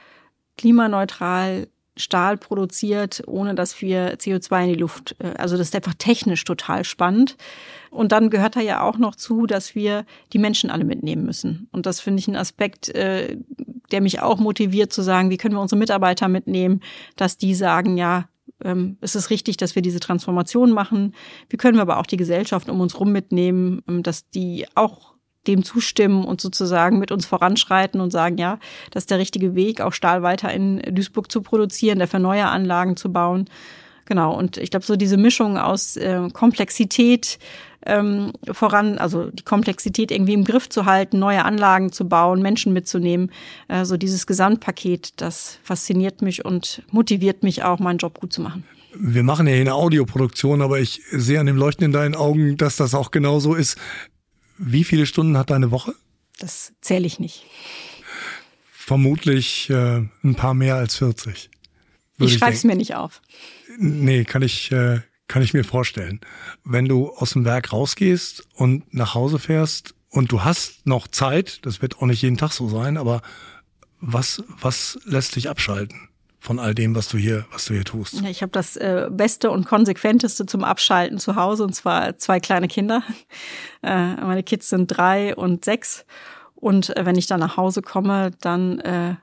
klimaneutral 0.58 1.68
Stahl 1.98 2.38
produziert, 2.38 3.24
ohne 3.26 3.56
dass 3.56 3.82
wir 3.82 4.18
CO2 4.18 4.64
in 4.64 4.70
die 4.70 4.80
Luft, 4.80 5.16
äh, 5.20 5.34
also 5.38 5.58
das 5.58 5.68
ist 5.68 5.76
einfach 5.76 5.94
technisch 5.98 6.44
total 6.44 6.84
spannend. 6.84 7.38
Und 7.90 8.12
dann 8.12 8.30
gehört 8.30 8.58
da 8.58 8.60
ja 8.60 8.82
auch 8.82 8.98
noch 8.98 9.16
zu, 9.16 9.46
dass 9.46 9.76
wir 9.76 10.06
die 10.34 10.40
Menschen 10.40 10.70
alle 10.70 10.84
mitnehmen 10.84 11.26
müssen. 11.26 11.70
Und 11.72 11.86
das 11.86 12.02
finde 12.02 12.20
ich 12.20 12.28
ein 12.28 12.36
Aspekt, 12.36 12.90
äh, 12.90 13.38
der 13.92 14.02
mich 14.02 14.20
auch 14.20 14.40
motiviert 14.40 14.92
zu 14.92 15.02
sagen, 15.02 15.30
wie 15.30 15.38
können 15.38 15.56
wir 15.56 15.62
unsere 15.62 15.80
Mitarbeiter 15.80 16.28
mitnehmen, 16.28 16.82
dass 17.16 17.38
die 17.38 17.56
sagen, 17.56 17.98
ja, 17.98 18.28
ähm, 18.64 18.98
es 19.00 19.16
ist 19.16 19.30
richtig, 19.30 19.58
dass 19.58 19.76
wir 19.76 19.82
diese 19.82 20.00
Transformation 20.00 20.72
machen. 20.72 21.14
Wie 21.50 21.58
können 21.58 21.78
wir 21.78 21.82
aber 21.84 22.00
auch 22.00 22.06
die 22.06 22.18
Gesellschaft 22.18 22.70
um 22.70 22.82
uns 22.82 23.00
rum 23.00 23.12
mitnehmen, 23.12 23.82
ähm, 23.88 24.04
dass 24.04 24.30
die 24.30 24.66
auch 24.76 25.15
dem 25.48 25.64
zustimmen 25.64 26.26
und 26.26 26.42
sozusagen 26.42 27.00
mit 27.00 27.12
uns 27.12 27.26
voranschreiten 27.26 28.02
und 28.02 28.12
sagen, 28.12 28.38
ja, 28.38 28.60
das 28.92 29.04
ist 29.04 29.12
der 29.12 29.20
richtige 29.20 29.56
Weg, 29.56 29.82
auch 29.82 29.94
Stahl 29.94 30.24
weiter 30.24 30.52
in 30.52 30.82
Duisburg 30.90 31.32
zu 31.32 31.42
produzieren, 31.42 32.00
dafür 32.00 32.20
neue 32.20 32.48
Anlagen 32.48 32.98
zu 32.98 33.12
bauen. 33.12 33.46
Genau, 34.06 34.38
und 34.38 34.58
ich 34.58 34.70
glaube, 34.70 34.86
so 34.86 34.96
diese 34.96 35.18
Mischung 35.18 35.58
aus 35.58 35.98
äh, 35.98 36.30
Komplexität 36.32 37.40
ähm, 37.86 38.34
voran, 38.52 38.98
also 38.98 39.30
die 39.32 39.44
Komplexität 39.44 40.12
irgendwie 40.12 40.34
im 40.34 40.44
Griff 40.44 40.70
zu 40.70 40.86
halten, 40.86 41.20
neue 41.20 41.44
Anlagen 41.44 41.92
zu 41.92 42.08
bauen, 42.08 42.42
Menschen 42.42 42.74
mitzunehmen, 42.74 43.32
äh, 43.68 43.86
so 43.86 43.98
dieses 43.98 44.28
Gesamtpaket, 44.28 45.14
das 45.22 45.60
fasziniert 45.64 46.22
mich 46.22 46.46
und 46.46 46.84
motiviert 46.92 47.44
mich 47.44 47.64
auch, 47.64 47.80
meinen 47.80 47.98
Job 47.98 48.20
gut 48.20 48.34
zu 48.34 48.42
machen. 48.42 48.64
Wir 48.98 49.24
machen 49.24 49.46
ja 49.46 49.54
hier 49.54 49.62
eine 49.62 49.74
Audioproduktion, 49.74 50.62
aber 50.62 50.80
ich 50.80 51.02
sehe 51.12 51.40
an 51.40 51.48
dem 51.48 51.58
Leuchten 51.58 51.86
in 51.86 51.92
deinen 51.92 52.16
Augen, 52.16 52.58
dass 52.58 52.78
das 52.78 52.94
auch 52.96 53.12
genau 53.12 53.40
so 53.40 53.54
ist. 53.54 53.78
Wie 54.58 54.84
viele 54.84 55.06
Stunden 55.06 55.38
hat 55.38 55.50
deine 55.50 55.72
Woche? 55.72 55.94
Das 56.40 56.74
zähle 56.82 57.06
ich 57.06 57.20
nicht. 57.20 57.46
Vermutlich 58.72 59.70
äh, 59.70 60.04
ein 60.24 60.36
paar 60.36 60.54
mehr 60.54 60.76
als 60.76 60.96
40. 60.98 61.50
Ich, 62.18 62.26
ich 62.26 62.38
schreibe 62.38 62.54
es 62.54 62.64
mir 62.64 62.76
nicht 62.76 62.96
auf. 62.96 63.22
Nee, 63.78 64.24
kann 64.24 64.42
ich, 64.42 64.72
äh, 64.72 65.02
kann 65.28 65.42
ich 65.42 65.54
mir 65.54 65.64
vorstellen. 65.64 66.22
Wenn 66.64 66.86
du 66.86 67.10
aus 67.10 67.32
dem 67.32 67.46
Werk 67.46 67.74
rausgehst 67.74 68.48
und 68.54 68.94
nach 68.94 69.14
Hause 69.16 69.40
fährst 69.40 69.96
und 70.10 70.32
du 70.32 70.44
hast 70.44 70.86
noch 70.86 71.08
Zeit, 71.08 71.66
das 71.66 71.82
wird 71.82 71.98
auch 71.98 72.06
nicht 72.06 72.22
jeden 72.22 72.38
Tag 72.38 72.52
so 72.52 72.70
sein, 72.70 72.98
aber 72.98 73.22
was, 74.00 74.44
was 74.48 75.00
lässt 75.06 75.36
dich 75.36 75.50
abschalten? 75.50 76.10
Von 76.46 76.60
all 76.60 76.76
dem, 76.76 76.96
was 76.96 77.08
du 77.08 77.18
hier, 77.18 77.46
was 77.52 77.66
du 77.66 77.74
hier 77.74 77.84
tust? 77.84 78.22
Ich 78.22 78.42
habe 78.42 78.52
das 78.52 78.78
äh, 78.78 79.08
Beste 79.10 79.50
und 79.50 79.66
Konsequenteste 79.66 80.46
zum 80.46 80.64
Abschalten 80.64 81.18
zu 81.18 81.36
Hause 81.36 81.64
und 81.64 81.74
zwar 81.74 82.18
zwei 82.18 82.40
kleine 82.40 82.68
Kinder. 82.68 83.04
Äh, 83.84 84.16
meine 84.16 84.42
Kids 84.42 84.70
sind 84.70 84.88
drei 84.88 85.36
und 85.36 85.64
sechs 85.64 86.06
und 86.56 86.96
äh, 86.98 87.06
wenn 87.06 87.18
ich 87.18 87.28
dann 87.28 87.40
nach 87.40 87.56
Hause 87.56 87.84
komme, 87.84 88.32
dann 88.42 88.80
äh, 88.80 89.16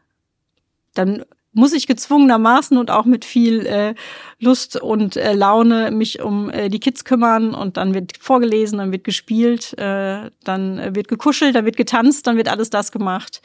dann 0.95 1.25
muss 1.53 1.73
ich 1.73 1.87
gezwungenermaßen 1.87 2.79
und 2.79 2.91
auch 2.91 3.05
mit 3.05 3.25
viel 3.25 3.67
äh, 3.67 3.95
Lust 4.39 4.81
und 4.81 5.17
äh, 5.17 5.35
Laune 5.35 5.91
mich 5.91 6.23
um 6.23 6.51
äh, 6.51 6.69
die 6.71 6.81
Kids 6.81 7.05
kümmern 7.05 7.55
und 7.55 7.77
dann 7.77 7.95
wird 7.95 8.17
vorgelesen, 8.19 8.79
dann 8.79 8.91
wird 8.91 9.05
gespielt, 9.05 9.77
äh, 9.79 10.31
dann 10.45 10.95
wird 10.95 11.09
gekuschelt, 11.09 11.55
dann 11.55 11.65
wird 11.67 11.77
getanzt, 11.77 12.27
dann 12.27 12.37
wird 12.37 12.49
alles 12.49 12.71
das 12.71 12.91
gemacht, 12.91 13.43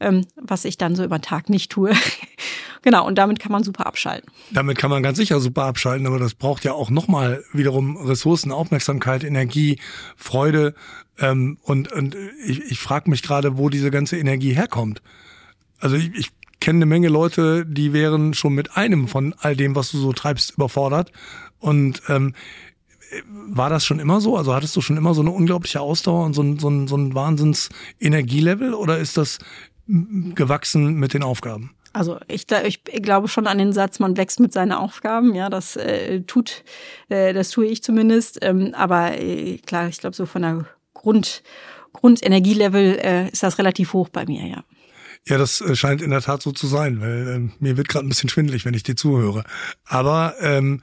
ähm, 0.00 0.26
was 0.36 0.64
ich 0.64 0.78
dann 0.78 0.96
so 0.96 1.04
über 1.04 1.18
den 1.18 1.22
Tag 1.22 1.50
nicht 1.50 1.70
tue. 1.70 1.92
genau, 2.82 3.06
und 3.06 3.18
damit 3.18 3.38
kann 3.40 3.52
man 3.52 3.62
super 3.62 3.86
abschalten. 3.86 4.30
Damit 4.50 4.78
kann 4.78 4.90
man 4.90 5.02
ganz 5.02 5.18
sicher 5.18 5.38
super 5.38 5.64
abschalten, 5.64 6.06
aber 6.06 6.18
das 6.18 6.34
braucht 6.34 6.64
ja 6.64 6.72
auch 6.72 6.88
nochmal 6.88 7.44
wiederum 7.52 7.98
Ressourcen, 7.98 8.52
Aufmerksamkeit, 8.52 9.22
Energie, 9.22 9.78
Freude. 10.16 10.74
Ähm, 11.18 11.58
und 11.62 11.92
und 11.92 12.16
ich, 12.46 12.62
ich 12.62 12.78
frage 12.78 13.10
mich 13.10 13.22
gerade, 13.22 13.58
wo 13.58 13.68
diese 13.68 13.90
ganze 13.90 14.16
Energie 14.16 14.54
herkommt. 14.54 15.02
Also 15.78 15.96
ich, 15.96 16.14
ich 16.14 16.30
kenne 16.60 16.78
eine 16.78 16.86
Menge 16.86 17.08
Leute, 17.08 17.64
die 17.66 17.92
wären 17.92 18.34
schon 18.34 18.54
mit 18.54 18.76
einem 18.76 19.08
von 19.08 19.34
all 19.38 19.56
dem, 19.56 19.74
was 19.74 19.90
du 19.90 19.98
so 19.98 20.12
treibst, 20.12 20.52
überfordert. 20.52 21.12
Und 21.58 22.02
ähm, 22.08 22.34
war 23.48 23.70
das 23.70 23.84
schon 23.84 23.98
immer 23.98 24.20
so? 24.20 24.36
Also 24.36 24.54
hattest 24.54 24.76
du 24.76 24.80
schon 24.80 24.96
immer 24.96 25.14
so 25.14 25.20
eine 25.20 25.30
unglaubliche 25.30 25.80
Ausdauer 25.80 26.24
und 26.24 26.34
so 26.34 26.42
ein, 26.42 26.58
so 26.58 26.68
ein, 26.68 26.86
so 26.86 26.96
ein 26.96 27.14
Wahnsinns-Energielevel 27.14 28.74
oder 28.74 28.98
ist 28.98 29.16
das 29.16 29.38
gewachsen 29.86 30.94
mit 30.94 31.14
den 31.14 31.22
Aufgaben? 31.22 31.74
Also 31.92 32.18
ich, 32.28 32.46
ich 32.62 33.02
glaube 33.02 33.26
schon 33.26 33.48
an 33.48 33.58
den 33.58 33.72
Satz, 33.72 33.98
man 33.98 34.16
wächst 34.16 34.38
mit 34.38 34.52
seinen 34.52 34.72
Aufgaben. 34.72 35.34
Ja, 35.34 35.50
das 35.50 35.74
äh, 35.74 36.20
tut, 36.20 36.62
äh, 37.08 37.32
das 37.32 37.50
tue 37.50 37.66
ich 37.66 37.82
zumindest. 37.82 38.38
Ähm, 38.42 38.74
aber 38.74 39.20
äh, 39.20 39.58
klar, 39.58 39.88
ich 39.88 39.98
glaube 39.98 40.14
so 40.14 40.26
von 40.26 40.42
der 40.42 40.66
Grund 40.94 41.42
Grundenergielevel 41.92 43.00
äh, 43.02 43.28
ist 43.30 43.42
das 43.42 43.58
relativ 43.58 43.94
hoch 43.94 44.08
bei 44.08 44.24
mir. 44.24 44.46
Ja. 44.46 44.62
Ja, 45.26 45.38
das 45.38 45.60
äh, 45.60 45.76
scheint 45.76 46.02
in 46.02 46.10
der 46.10 46.22
Tat 46.22 46.42
so 46.42 46.52
zu 46.52 46.66
sein, 46.66 47.00
weil 47.00 47.28
äh, 47.28 47.62
mir 47.62 47.76
wird 47.76 47.88
gerade 47.88 48.06
ein 48.06 48.08
bisschen 48.08 48.28
schwindelig, 48.28 48.64
wenn 48.64 48.74
ich 48.74 48.82
dir 48.82 48.96
zuhöre. 48.96 49.44
Aber 49.84 50.34
ähm, 50.40 50.82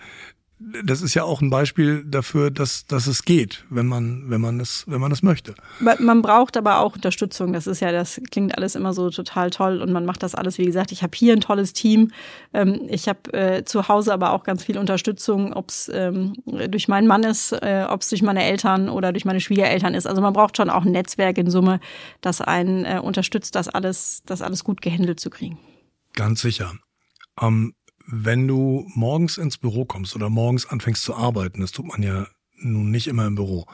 das 0.59 1.03
ist 1.03 1.13
ja 1.13 1.23
auch 1.23 1.41
ein 1.41 1.51
Beispiel 1.51 2.03
dafür, 2.03 2.49
dass, 2.49 2.87
dass 2.87 3.05
es 3.05 3.23
geht, 3.23 3.63
wenn 3.69 3.85
man, 3.85 4.23
wenn 4.27 4.41
man 4.41 4.59
es, 4.59 4.85
wenn 4.87 4.99
man 4.99 5.11
es 5.11 5.21
möchte. 5.21 5.53
Man 5.79 6.23
braucht 6.23 6.57
aber 6.57 6.79
auch 6.79 6.95
Unterstützung. 6.95 7.53
Das 7.53 7.67
ist 7.67 7.79
ja, 7.79 7.91
das 7.91 8.19
klingt 8.31 8.57
alles 8.57 8.73
immer 8.73 8.93
so 8.93 9.11
total 9.11 9.51
toll 9.51 9.81
und 9.83 9.91
man 9.91 10.05
macht 10.05 10.23
das 10.23 10.33
alles, 10.33 10.57
wie 10.57 10.65
gesagt, 10.65 10.91
ich 10.91 11.03
habe 11.03 11.15
hier 11.15 11.33
ein 11.33 11.41
tolles 11.41 11.73
Team. 11.73 12.11
Ähm, 12.53 12.87
ich 12.89 13.07
habe 13.07 13.33
äh, 13.33 13.65
zu 13.65 13.87
Hause 13.87 14.11
aber 14.13 14.33
auch 14.33 14.43
ganz 14.43 14.63
viel 14.63 14.79
Unterstützung, 14.79 15.53
ob 15.53 15.69
es 15.69 15.91
ähm, 15.93 16.33
durch 16.45 16.87
meinen 16.87 17.07
Mann 17.07 17.23
ist, 17.23 17.51
äh, 17.51 17.85
ob 17.87 18.01
es 18.01 18.09
durch 18.09 18.23
meine 18.23 18.43
Eltern 18.43 18.89
oder 18.89 19.11
durch 19.11 19.25
meine 19.25 19.41
Schwiegereltern 19.41 19.93
ist. 19.93 20.07
Also 20.07 20.21
man 20.21 20.33
braucht 20.33 20.57
schon 20.57 20.71
auch 20.71 20.85
ein 20.85 20.91
Netzwerk 20.91 21.37
in 21.37 21.51
Summe, 21.51 21.79
das 22.21 22.41
einen 22.41 22.83
äh, 22.83 22.99
unterstützt, 22.99 23.53
das 23.53 23.67
alles, 23.67 24.23
das 24.25 24.41
alles 24.41 24.63
gut 24.63 24.81
gehandelt 24.81 25.19
zu 25.19 25.29
kriegen. 25.29 25.59
Ganz 26.13 26.41
sicher. 26.41 26.73
Ähm, 27.39 27.75
wenn 28.07 28.47
du 28.47 28.89
morgens 28.95 29.37
ins 29.37 29.57
Büro 29.57 29.85
kommst 29.85 30.15
oder 30.15 30.29
morgens 30.29 30.65
anfängst 30.65 31.03
zu 31.03 31.15
arbeiten, 31.15 31.61
das 31.61 31.73
tut 31.73 31.87
man 31.87 32.01
ja 32.01 32.27
nun 32.55 32.89
nicht 32.89 33.07
immer 33.07 33.27
im 33.27 33.35
Büro, 33.35 33.65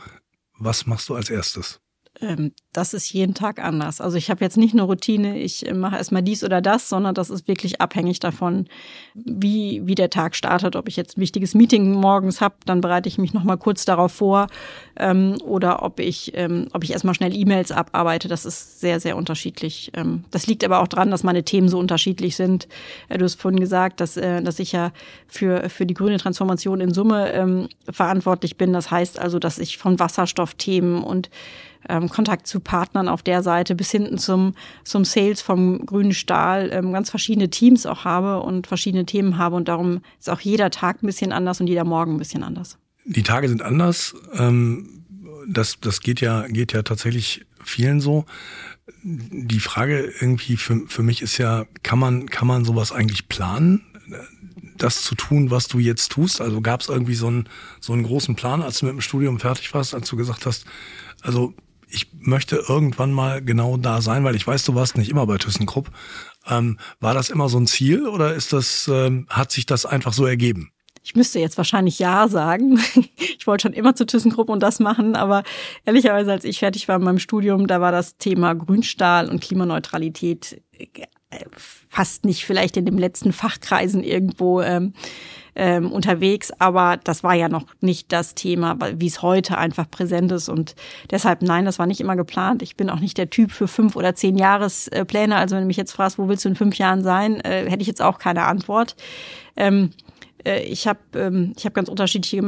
was 0.58 0.86
machst 0.88 1.08
du 1.10 1.16
als 1.16 1.30
erstes? 1.30 1.80
Ähm, 2.22 2.52
das 2.74 2.94
ist 2.94 3.12
jeden 3.12 3.34
Tag 3.34 3.64
anders. 3.64 4.02
Also 4.02 4.18
ich 4.18 4.30
habe 4.30 4.44
jetzt 4.44 4.58
nicht 4.58 4.74
eine 4.74 4.84
Routine, 4.84 5.38
ich 5.38 5.68
äh, 5.68 5.74
mache 5.74 5.98
erstmal 5.98 6.22
dies 6.22 6.44
oder 6.44 6.62
das, 6.62 6.90
sondern 6.90 7.16
das 7.16 7.30
ist 7.30 7.48
wirklich 7.48 7.82
abhängig 7.82 8.20
davon, 8.20 8.68
wie, 9.14 9.82
wie 9.86 9.96
der 9.96 10.10
Tag 10.10 10.36
startet. 10.36 10.76
Ob 10.76 10.88
ich 10.88 10.96
jetzt 10.96 11.18
ein 11.18 11.22
wichtiges 11.22 11.56
Meeting 11.56 11.92
morgens 11.92 12.40
habe, 12.40 12.56
dann 12.66 12.82
bereite 12.82 13.10
ich 13.10 13.18
mich 13.18 13.34
nochmal 13.34 13.58
kurz 13.58 13.86
darauf 13.86 14.12
vor. 14.12 14.48
Ähm, 14.96 15.38
oder 15.44 15.84
ob 15.84 16.00
ich, 16.00 16.32
ähm, 16.36 16.68
ob 16.74 16.84
ich 16.84 16.92
erstmal 16.92 17.16
schnell 17.16 17.36
E-Mails 17.36 17.72
abarbeite. 17.72 18.28
Das 18.28 18.46
ist 18.46 18.80
sehr, 18.80 19.00
sehr 19.00 19.18
unterschiedlich. 19.18 19.92
Ähm, 19.96 20.26
das 20.30 20.46
liegt 20.46 20.64
aber 20.64 20.80
auch 20.82 20.88
dran, 20.88 21.10
dass 21.10 21.24
meine 21.24 21.44
Themen 21.44 21.68
so 21.68 21.80
unterschiedlich 21.80 22.36
sind. 22.36 22.68
Äh, 23.10 23.18
du 23.18 23.26
hast 23.26 23.42
vorhin 23.42 23.60
gesagt, 23.60 24.02
dass, 24.02 24.18
äh, 24.18 24.42
dass 24.42 24.60
ich 24.60 24.72
ja 24.72 24.92
für, 25.28 25.70
für 25.70 25.88
die 25.88 25.96
grüne 25.96 26.18
Transformation 26.18 26.80
in 26.80 26.94
Summe 26.94 27.34
ähm, 27.34 27.70
verantwortlich 27.90 28.58
bin. 28.58 28.72
Das 28.72 28.92
heißt 28.92 29.20
also, 29.20 29.40
dass 29.40 29.58
ich 29.58 29.78
von 29.78 30.00
Wasserstoffthemen 30.00 31.04
und 31.04 31.30
ähm, 31.90 32.10
Kontakt 32.10 32.48
zu 32.48 32.60
Partnern 32.60 33.08
auf 33.08 33.24
der 33.24 33.44
Seite 33.44 33.76
bis 33.76 33.92
hinten 33.92 34.18
zum, 34.18 34.54
zum 34.84 35.06
Sales 35.06 35.42
vom 35.42 35.86
grünen 35.86 36.14
Stahl 36.14 36.70
ähm, 36.72 36.94
ganz 36.94 37.10
verschiedene 37.10 37.50
Teams 37.50 37.86
auch 37.86 38.06
habe 38.06 38.42
und 38.42 38.68
verschiedene 38.68 39.06
Themen 39.06 39.38
habe 39.38 39.56
und 39.56 39.68
darum 39.68 40.02
ist 40.20 40.30
auch 40.30 40.40
jeder 40.40 40.70
Tag 40.70 41.04
ein 41.04 41.08
bisschen 41.08 41.32
anders 41.32 41.60
und 41.62 41.68
jeder 41.68 41.86
Morgen 41.86 42.16
ein 42.16 42.20
bisschen 42.20 42.44
anders. 42.44 42.78
Die 43.06 43.24
Tage 43.24 43.50
sind 43.50 43.62
anders. 43.62 44.16
Ähm, 44.34 45.04
das, 45.48 45.80
das 45.82 46.02
geht 46.02 46.22
ja, 46.22 46.48
geht 46.48 46.74
ja 46.74 46.84
tatsächlich 46.84 47.46
vielen 47.64 48.00
so. 48.00 48.26
Die 49.04 49.60
Frage 49.60 50.12
irgendwie 50.20 50.58
für, 50.58 50.82
für 50.88 51.04
mich 51.04 51.22
ist 51.22 51.38
ja, 51.38 51.66
kann 51.84 52.00
man, 52.00 52.30
kann 52.30 52.48
man 52.48 52.66
sowas 52.66 52.92
eigentlich 52.92 53.28
planen? 53.28 53.82
das 54.78 55.02
zu 55.02 55.16
tun, 55.16 55.52
was 55.52 55.68
du 55.68 55.80
jetzt 55.80 56.12
tust? 56.12 56.42
Also 56.42 56.62
gab 56.62 56.82
es 56.82 56.90
irgendwie 56.90 57.16
so 57.16 57.28
einen, 57.28 57.50
so 57.80 57.94
einen 57.94 58.04
großen 58.04 58.36
Plan, 58.36 58.62
als 58.62 58.80
du 58.80 58.86
mit 58.86 58.94
dem 58.94 59.02
Studium 59.02 59.40
fertig 59.40 59.74
warst, 59.74 59.94
als 59.94 60.10
du 60.10 60.18
gesagt 60.18 60.46
hast, 60.46 60.66
also 61.22 61.54
ich 61.94 62.08
möchte 62.20 62.56
irgendwann 62.68 63.14
mal 63.14 63.42
genau 63.42 63.78
da 63.78 64.02
sein, 64.02 64.24
weil 64.24 64.36
ich 64.36 64.48
weiß, 64.48 64.66
du 64.66 64.76
warst 64.76 64.98
nicht 64.98 65.10
immer 65.10 65.28
bei 65.28 65.38
ThyssenKrupp. 65.38 65.92
Ähm, 66.50 66.80
war 67.00 67.14
das 67.14 67.30
immer 67.30 67.50
so 67.50 67.60
ein 67.60 67.68
Ziel 67.68 68.08
oder 68.08 68.34
ist 68.34 68.52
das, 68.52 68.90
ähm, 68.92 69.28
hat 69.30 69.52
sich 69.52 69.66
das 69.66 69.86
einfach 69.86 70.12
so 70.12 70.26
ergeben? 70.26 70.72
Ich 71.04 71.16
müsste 71.16 71.40
jetzt 71.40 71.58
wahrscheinlich 71.58 72.00
Ja 72.00 72.28
sagen. 72.28 72.80
Ich 73.36 73.48
wollte 73.48 73.64
schon 73.64 73.74
immer 73.74 73.94
zu 73.94 74.06
ThyssenKrupp 74.06 74.48
und 74.48 74.64
das 74.64 74.80
machen, 74.80 75.18
aber 75.18 75.44
ehrlicherweise, 75.84 76.32
als 76.32 76.46
ich 76.46 76.60
fertig 76.60 76.88
war 76.88 76.98
mit 76.98 77.06
meinem 77.06 77.20
Studium, 77.20 77.68
da 77.68 77.82
war 77.82 77.92
das 77.92 78.16
Thema 78.16 78.54
Grünstahl 78.54 79.28
und 79.28 79.42
Klimaneutralität 79.42 80.62
äh, 80.72 80.88
fast 81.90 82.24
nicht 82.24 82.46
vielleicht 82.46 82.78
in 82.78 82.86
den 82.86 82.98
letzten 82.98 83.34
Fachkreisen 83.34 84.02
irgendwo 84.02 84.62
ähm, 84.62 84.94
ähm, 85.56 85.92
unterwegs, 85.92 86.52
aber 86.60 86.98
das 87.04 87.24
war 87.24 87.34
ja 87.34 87.50
noch 87.50 87.66
nicht 87.82 88.12
das 88.12 88.36
Thema, 88.36 88.78
wie 88.96 89.08
es 89.08 89.22
heute 89.22 89.58
einfach 89.58 89.90
präsent 89.90 90.32
ist 90.32 90.50
und 90.50 90.76
deshalb 91.12 91.42
nein, 91.42 91.66
das 91.66 91.80
war 91.80 91.86
nicht 91.86 92.02
immer 92.02 92.16
geplant. 92.16 92.62
Ich 92.62 92.76
bin 92.76 92.90
auch 92.90 93.00
nicht 93.00 93.18
der 93.18 93.30
Typ 93.30 93.52
für 93.52 93.68
fünf 93.68 93.96
oder 93.96 94.16
zehn 94.16 94.38
Jahrespläne. 94.38 95.36
Also 95.36 95.56
wenn 95.56 95.64
du 95.64 95.68
mich 95.68 95.78
jetzt 95.78 95.92
fragst, 95.92 96.18
wo 96.18 96.28
willst 96.28 96.46
du 96.46 96.50
in 96.50 96.56
fünf 96.56 96.78
Jahren 96.78 97.04
sein, 97.04 97.40
äh, 97.42 97.70
hätte 97.70 97.82
ich 97.82 97.88
jetzt 97.88 98.02
auch 98.02 98.20
keine 98.20 98.44
Antwort. 98.46 98.96
Ähm, 99.56 99.92
äh, 100.46 100.64
ich 100.64 100.88
habe 100.88 101.00
ähm, 101.16 101.54
ich 101.58 101.66
hab 101.66 101.74
ganz 101.74 101.90
unterschiedliche 101.90 102.42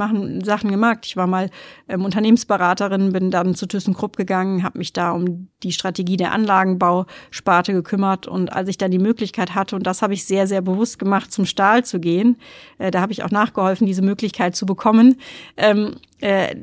Sachen 0.44 0.72
gemacht. 0.72 1.00
Ich 1.06 1.18
war 1.18 1.28
mal 1.28 1.50
ähm, 1.88 2.06
Unternehmensberaterin, 2.06 3.14
bin 3.14 3.32
dann 3.32 3.56
zu 3.56 3.66
ThyssenKrupp 3.66 4.16
gegangen, 4.18 4.64
habe 4.64 4.78
mich 4.78 4.94
da 4.94 5.12
um 5.12 5.50
die 5.64 5.72
Strategie 5.72 6.18
der 6.18 6.32
Anlagenbausparte 6.32 7.74
gekümmert 7.74 8.28
und 8.28 8.54
als 8.54 8.70
ich 8.70 8.78
dann 8.78 8.92
die 8.92 9.00
Möglichkeit 9.00 9.56
hatte, 9.56 9.76
und 9.76 9.88
das 9.88 10.02
habe 10.02 10.14
ich 10.14 10.26
sehr, 10.26 10.48
sehr 10.48 10.62
bewusst 10.62 11.00
gemacht, 11.00 11.32
zum 11.32 11.46
Stahl 11.46 11.84
zu 11.84 12.00
gehen, 12.00 12.38
äh, 12.78 12.92
da 12.92 13.02
habe 13.02 13.12
ich 13.12 13.24
auch 13.24 13.32
nachgeholfen, 13.32 13.88
diese 13.88 14.02
Möglichkeit 14.02 14.56
zu 14.56 14.66
bekommen, 14.66 15.18
ähm, 15.58 15.96
äh, 16.22 16.56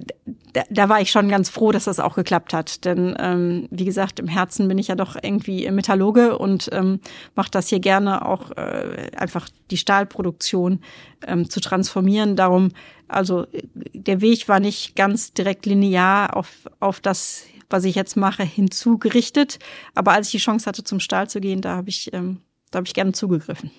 da, 0.52 0.62
da 0.70 0.88
war 0.88 1.00
ich 1.00 1.10
schon 1.10 1.28
ganz 1.28 1.48
froh, 1.48 1.72
dass 1.72 1.84
das 1.84 2.00
auch 2.00 2.14
geklappt 2.14 2.52
hat. 2.52 2.84
Denn 2.84 3.14
ähm, 3.18 3.68
wie 3.70 3.84
gesagt, 3.84 4.18
im 4.18 4.28
Herzen 4.28 4.68
bin 4.68 4.78
ich 4.78 4.88
ja 4.88 4.94
doch 4.94 5.16
irgendwie 5.20 5.70
Metallurge 5.70 6.38
und 6.38 6.68
ähm, 6.72 7.00
mache 7.34 7.50
das 7.50 7.68
hier 7.68 7.80
gerne 7.80 8.26
auch 8.26 8.50
äh, 8.52 9.10
einfach 9.16 9.48
die 9.70 9.76
Stahlproduktion 9.76 10.80
ähm, 11.26 11.48
zu 11.48 11.60
transformieren. 11.60 12.36
Darum, 12.36 12.70
also 13.08 13.46
der 13.92 14.20
Weg 14.20 14.48
war 14.48 14.60
nicht 14.60 14.96
ganz 14.96 15.32
direkt 15.32 15.66
linear 15.66 16.36
auf, 16.36 16.48
auf 16.80 17.00
das, 17.00 17.44
was 17.70 17.84
ich 17.84 17.94
jetzt 17.94 18.16
mache, 18.16 18.42
hinzugerichtet. 18.42 19.58
Aber 19.94 20.12
als 20.12 20.28
ich 20.28 20.32
die 20.32 20.38
Chance 20.38 20.66
hatte, 20.66 20.84
zum 20.84 21.00
Stahl 21.00 21.28
zu 21.28 21.40
gehen, 21.40 21.60
da 21.60 21.76
habe 21.76 21.88
ich, 21.88 22.12
ähm, 22.12 22.40
da 22.70 22.80
ich 22.82 22.94
gerne 22.94 23.12
zugegriffen. 23.12 23.70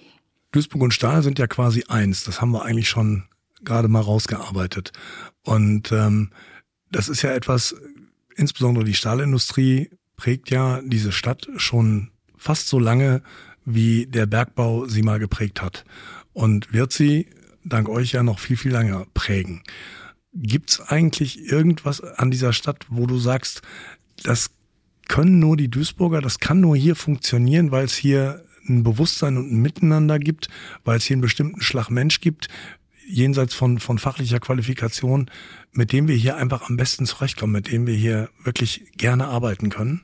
Duisburg 0.52 0.82
und 0.82 0.94
Stahl 0.94 1.24
sind 1.24 1.40
ja 1.40 1.48
quasi 1.48 1.84
eins. 1.88 2.24
Das 2.24 2.42
haben 2.42 2.52
wir 2.52 2.64
eigentlich 2.64 2.90
schon 2.90 3.24
gerade 3.64 3.88
mal 3.88 4.02
rausgearbeitet. 4.02 4.92
Und 5.44 5.92
ähm, 5.92 6.32
das 6.92 7.10
ist 7.10 7.22
ja 7.22 7.32
etwas, 7.32 7.76
insbesondere 8.36 8.86
die 8.86 8.94
Stahlindustrie 8.94 9.90
prägt 10.16 10.52
ja 10.52 10.82
diese 10.84 11.12
Stadt 11.12 11.48
schon 11.58 12.12
fast 12.38 12.68
so 12.68 12.80
lange, 12.80 13.24
wie 13.66 14.06
der 14.06 14.26
Bergbau 14.26 14.86
sie 14.86 15.02
mal 15.02 15.20
geprägt 15.20 15.62
hat. 15.62 15.86
Und 16.34 16.74
wird 16.74 16.92
sie 16.92 17.28
dank 17.64 17.90
euch 17.90 18.12
ja 18.12 18.24
noch 18.24 18.40
viel, 18.40 18.58
viel 18.58 18.72
länger 18.72 19.06
prägen. 19.14 19.64
Gibt's 20.34 20.82
eigentlich 20.82 21.46
irgendwas 21.46 22.02
an 22.02 22.32
dieser 22.32 22.54
Stadt, 22.54 22.86
wo 22.90 23.06
du 23.06 23.18
sagst, 23.18 23.62
das 24.24 24.50
können 25.08 25.40
nur 25.40 25.58
die 25.58 25.70
Duisburger, 25.70 26.22
das 26.22 26.40
kann 26.40 26.60
nur 26.60 26.76
hier 26.76 26.96
funktionieren, 26.96 27.72
weil 27.72 27.86
es 27.86 27.96
hier 27.96 28.44
ein 28.68 28.84
Bewusstsein 28.84 29.38
und 29.38 29.52
ein 29.52 29.62
Miteinander 29.62 30.20
gibt, 30.20 30.50
weil 30.86 30.98
es 30.98 31.06
hier 31.06 31.16
einen 31.16 31.22
bestimmten 31.22 31.62
Schlag 31.62 31.90
Mensch 31.90 32.22
gibt, 32.22 32.48
jenseits 33.08 33.54
von, 33.54 33.80
von 33.80 34.00
fachlicher 34.00 34.40
Qualifikation, 34.40 35.30
mit 35.72 35.92
dem 35.92 36.08
wir 36.08 36.16
hier 36.16 36.38
einfach 36.38 36.70
am 36.70 36.78
besten 36.78 37.06
zurechtkommen, 37.06 37.54
mit 37.54 37.72
dem 37.72 37.86
wir 37.86 37.96
hier 37.96 38.30
wirklich 38.44 38.86
gerne 38.96 39.28
arbeiten 39.28 39.70
können? 39.70 40.04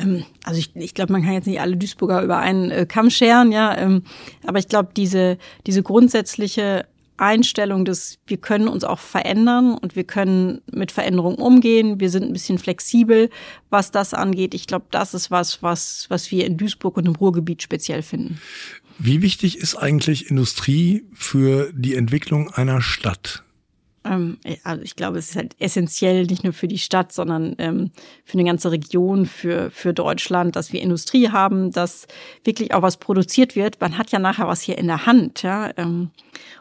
Ähm, 0.00 0.24
also 0.44 0.58
ich, 0.58 0.74
ich 0.76 0.94
glaube, 0.94 1.12
man 1.12 1.22
kann 1.22 1.32
jetzt 1.32 1.46
nicht 1.46 1.60
alle 1.60 1.76
Duisburger 1.76 2.22
über 2.22 2.38
einen 2.38 2.70
äh, 2.70 2.86
Kamm 2.86 3.10
scheren, 3.10 3.52
ja, 3.52 3.76
ähm, 3.76 4.02
aber 4.46 4.58
ich 4.58 4.68
glaube, 4.68 4.90
diese, 4.96 5.38
diese 5.66 5.82
grundsätzliche 5.82 6.86
Einstellung 7.18 7.84
dass 7.84 8.18
wir 8.26 8.36
können 8.36 8.68
uns 8.68 8.84
auch 8.84 8.98
verändern 9.00 9.74
und 9.74 9.96
wir 9.96 10.04
können 10.04 10.62
mit 10.70 10.92
Veränderungen 10.92 11.36
umgehen. 11.36 12.00
Wir 12.00 12.10
sind 12.10 12.24
ein 12.24 12.32
bisschen 12.32 12.58
flexibel, 12.58 13.28
was 13.70 13.90
das 13.90 14.14
angeht. 14.14 14.54
Ich 14.54 14.66
glaube, 14.66 14.86
das 14.90 15.14
ist 15.14 15.30
was, 15.30 15.62
was, 15.62 16.06
was 16.08 16.30
wir 16.30 16.46
in 16.46 16.56
Duisburg 16.56 16.96
und 16.96 17.06
im 17.06 17.16
Ruhrgebiet 17.16 17.62
speziell 17.62 18.02
finden. 18.02 18.40
Wie 18.98 19.22
wichtig 19.22 19.58
ist 19.58 19.76
eigentlich 19.76 20.30
Industrie 20.30 21.04
für 21.12 21.70
die 21.72 21.94
Entwicklung 21.94 22.50
einer 22.50 22.80
Stadt? 22.80 23.42
Ähm, 24.04 24.38
also 24.64 24.82
ich 24.82 24.96
glaube, 24.96 25.18
es 25.18 25.30
ist 25.30 25.36
halt 25.36 25.56
essentiell 25.58 26.24
nicht 26.24 26.44
nur 26.44 26.52
für 26.52 26.68
die 26.68 26.78
Stadt, 26.78 27.12
sondern 27.12 27.54
ähm, 27.58 27.90
für 28.24 28.34
eine 28.34 28.44
ganze 28.44 28.70
Region, 28.70 29.26
für, 29.26 29.70
für 29.70 29.92
Deutschland, 29.92 30.56
dass 30.56 30.72
wir 30.72 30.80
Industrie 30.80 31.30
haben, 31.30 31.72
dass 31.72 32.06
wirklich 32.44 32.74
auch 32.74 32.82
was 32.82 32.96
produziert 32.96 33.56
wird. 33.56 33.80
Man 33.80 33.98
hat 33.98 34.10
ja 34.10 34.18
nachher 34.18 34.48
was 34.48 34.60
hier 34.60 34.78
in 34.78 34.86
der 34.86 35.06
Hand, 35.06 35.42
ja. 35.42 35.70
Ähm, 35.76 36.10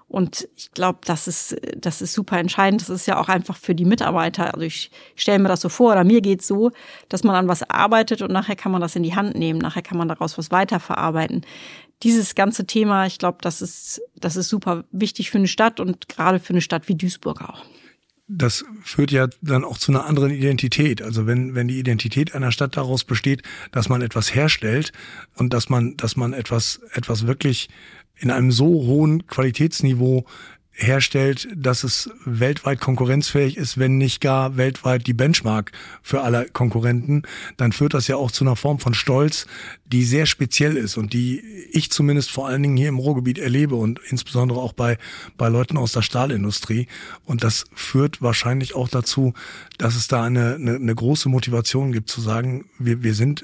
und 0.10 0.47
ich 0.56 0.71
glaube, 0.71 1.00
das 1.04 1.28
ist, 1.28 1.58
das 1.76 2.02
ist 2.02 2.13
super 2.13 2.39
entscheidend. 2.39 2.82
Das 2.82 2.89
ist 2.89 3.08
ja 3.08 3.19
auch 3.19 3.28
einfach 3.28 3.58
für 3.58 3.76
die 3.76 3.84
Mitarbeiter. 3.84 4.54
Also 4.54 4.65
ich 4.65 4.89
stelle 5.15 5.39
mir 5.39 5.50
das 5.50 5.60
so 5.60 5.67
vor, 5.67 5.91
oder 5.91 6.06
mir 6.06 6.21
geht's 6.21 6.47
so, 6.47 6.71
dass 7.10 7.26
man 7.26 7.36
an 7.36 7.50
was 7.50 7.69
arbeitet 7.69 8.21
und 8.21 8.32
nachher 8.32 8.56
kann 8.56 8.71
man 8.71 8.80
das 8.80 8.95
in 8.95 9.04
die 9.04 9.15
Hand 9.15 9.36
nehmen. 9.36 9.60
Nachher 9.60 9.82
kann 9.82 9.97
man 9.97 10.08
daraus 10.08 10.38
was 10.38 10.50
weiterverarbeiten 10.50 11.45
dieses 12.03 12.36
ganze 12.36 12.65
Thema, 12.65 13.05
ich 13.05 13.17
glaube, 13.17 13.39
das 13.41 13.62
ist, 13.62 14.01
das 14.15 14.36
ist 14.36 14.49
super 14.49 14.86
wichtig 14.91 15.31
für 15.31 15.38
eine 15.38 15.47
Stadt 15.47 15.79
und 15.79 16.07
gerade 16.10 16.39
für 16.39 16.51
eine 16.51 16.62
Stadt 16.62 16.88
wie 16.88 16.95
Duisburg 16.95 17.41
auch. 17.41 17.63
Das 18.29 18.65
führt 18.83 19.12
ja 19.12 19.27
dann 19.41 19.63
auch 19.63 19.77
zu 19.77 19.91
einer 19.91 20.05
anderen 20.05 20.31
Identität. 20.31 21.01
Also 21.01 21.27
wenn, 21.27 21.55
wenn 21.55 21.69
die 21.69 21.79
Identität 21.79 22.36
einer 22.36 22.51
Stadt 22.51 22.75
daraus 22.75 23.05
besteht, 23.05 23.41
dass 23.71 23.88
man 23.88 24.01
etwas 24.01 24.36
herstellt 24.36 24.91
und 25.36 25.53
dass 25.53 25.69
man, 25.69 25.95
dass 25.95 26.17
man 26.17 26.33
etwas, 26.33 26.81
etwas 26.91 27.25
wirklich 27.25 27.69
in 28.15 28.29
einem 28.29 28.51
so 28.51 28.65
hohen 28.65 29.27
Qualitätsniveau 29.27 30.25
herstellt, 30.78 31.48
dass 31.56 31.84
es 31.84 32.10
weltweit 32.24 32.80
konkurrenzfähig 32.80 33.58
ist, 33.58 33.80
wenn 33.80 33.98
nicht 33.98 34.22
gar 34.22 34.58
weltweit 34.58 35.08
die 35.08 35.13
Benchmark 35.13 35.72
für 36.04 36.22
alle 36.22 36.46
Konkurrenten, 36.50 37.24
dann 37.58 37.72
führt 37.72 37.96
das 37.96 38.08
ja 38.08 38.16
auch 38.16 38.30
zu 38.30 38.44
einer 38.44 38.56
Form 38.56 38.80
von 38.80 38.94
Stolz, 38.94 39.48
die 39.86 40.04
sehr 40.04 40.28
speziell 40.28 40.78
ist 40.78 40.98
und 40.98 41.13
die 41.13 41.42
ich 41.72 41.92
zumindest 41.92 42.30
vor 42.30 42.48
allen 42.48 42.62
Dingen 42.62 42.78
hier 42.78 42.90
im 42.90 43.00
Ruhrgebiet 43.00 43.40
erlebe 43.40 43.76
und 43.76 44.00
insbesondere 44.08 44.60
auch 44.60 44.74
bei, 44.74 44.98
bei 45.36 45.50
Leuten 45.50 45.78
aus 45.78 45.94
der 45.94 46.04
Stahlindustrie. 46.04 46.88
Und 47.26 47.44
das 47.44 47.66
führt 47.74 48.22
wahrscheinlich 48.22 48.76
auch 48.76 48.88
dazu, 48.88 49.34
dass 49.80 49.96
es 49.96 50.08
da 50.08 50.24
eine, 50.24 50.56
eine, 50.56 50.76
eine 50.76 50.96
große 50.96 51.28
Motivation 51.28 51.92
gibt 51.92 52.10
zu 52.10 52.22
sagen, 52.22 52.66
wir, 52.78 53.02
wir 53.02 53.16
sind 53.16 53.44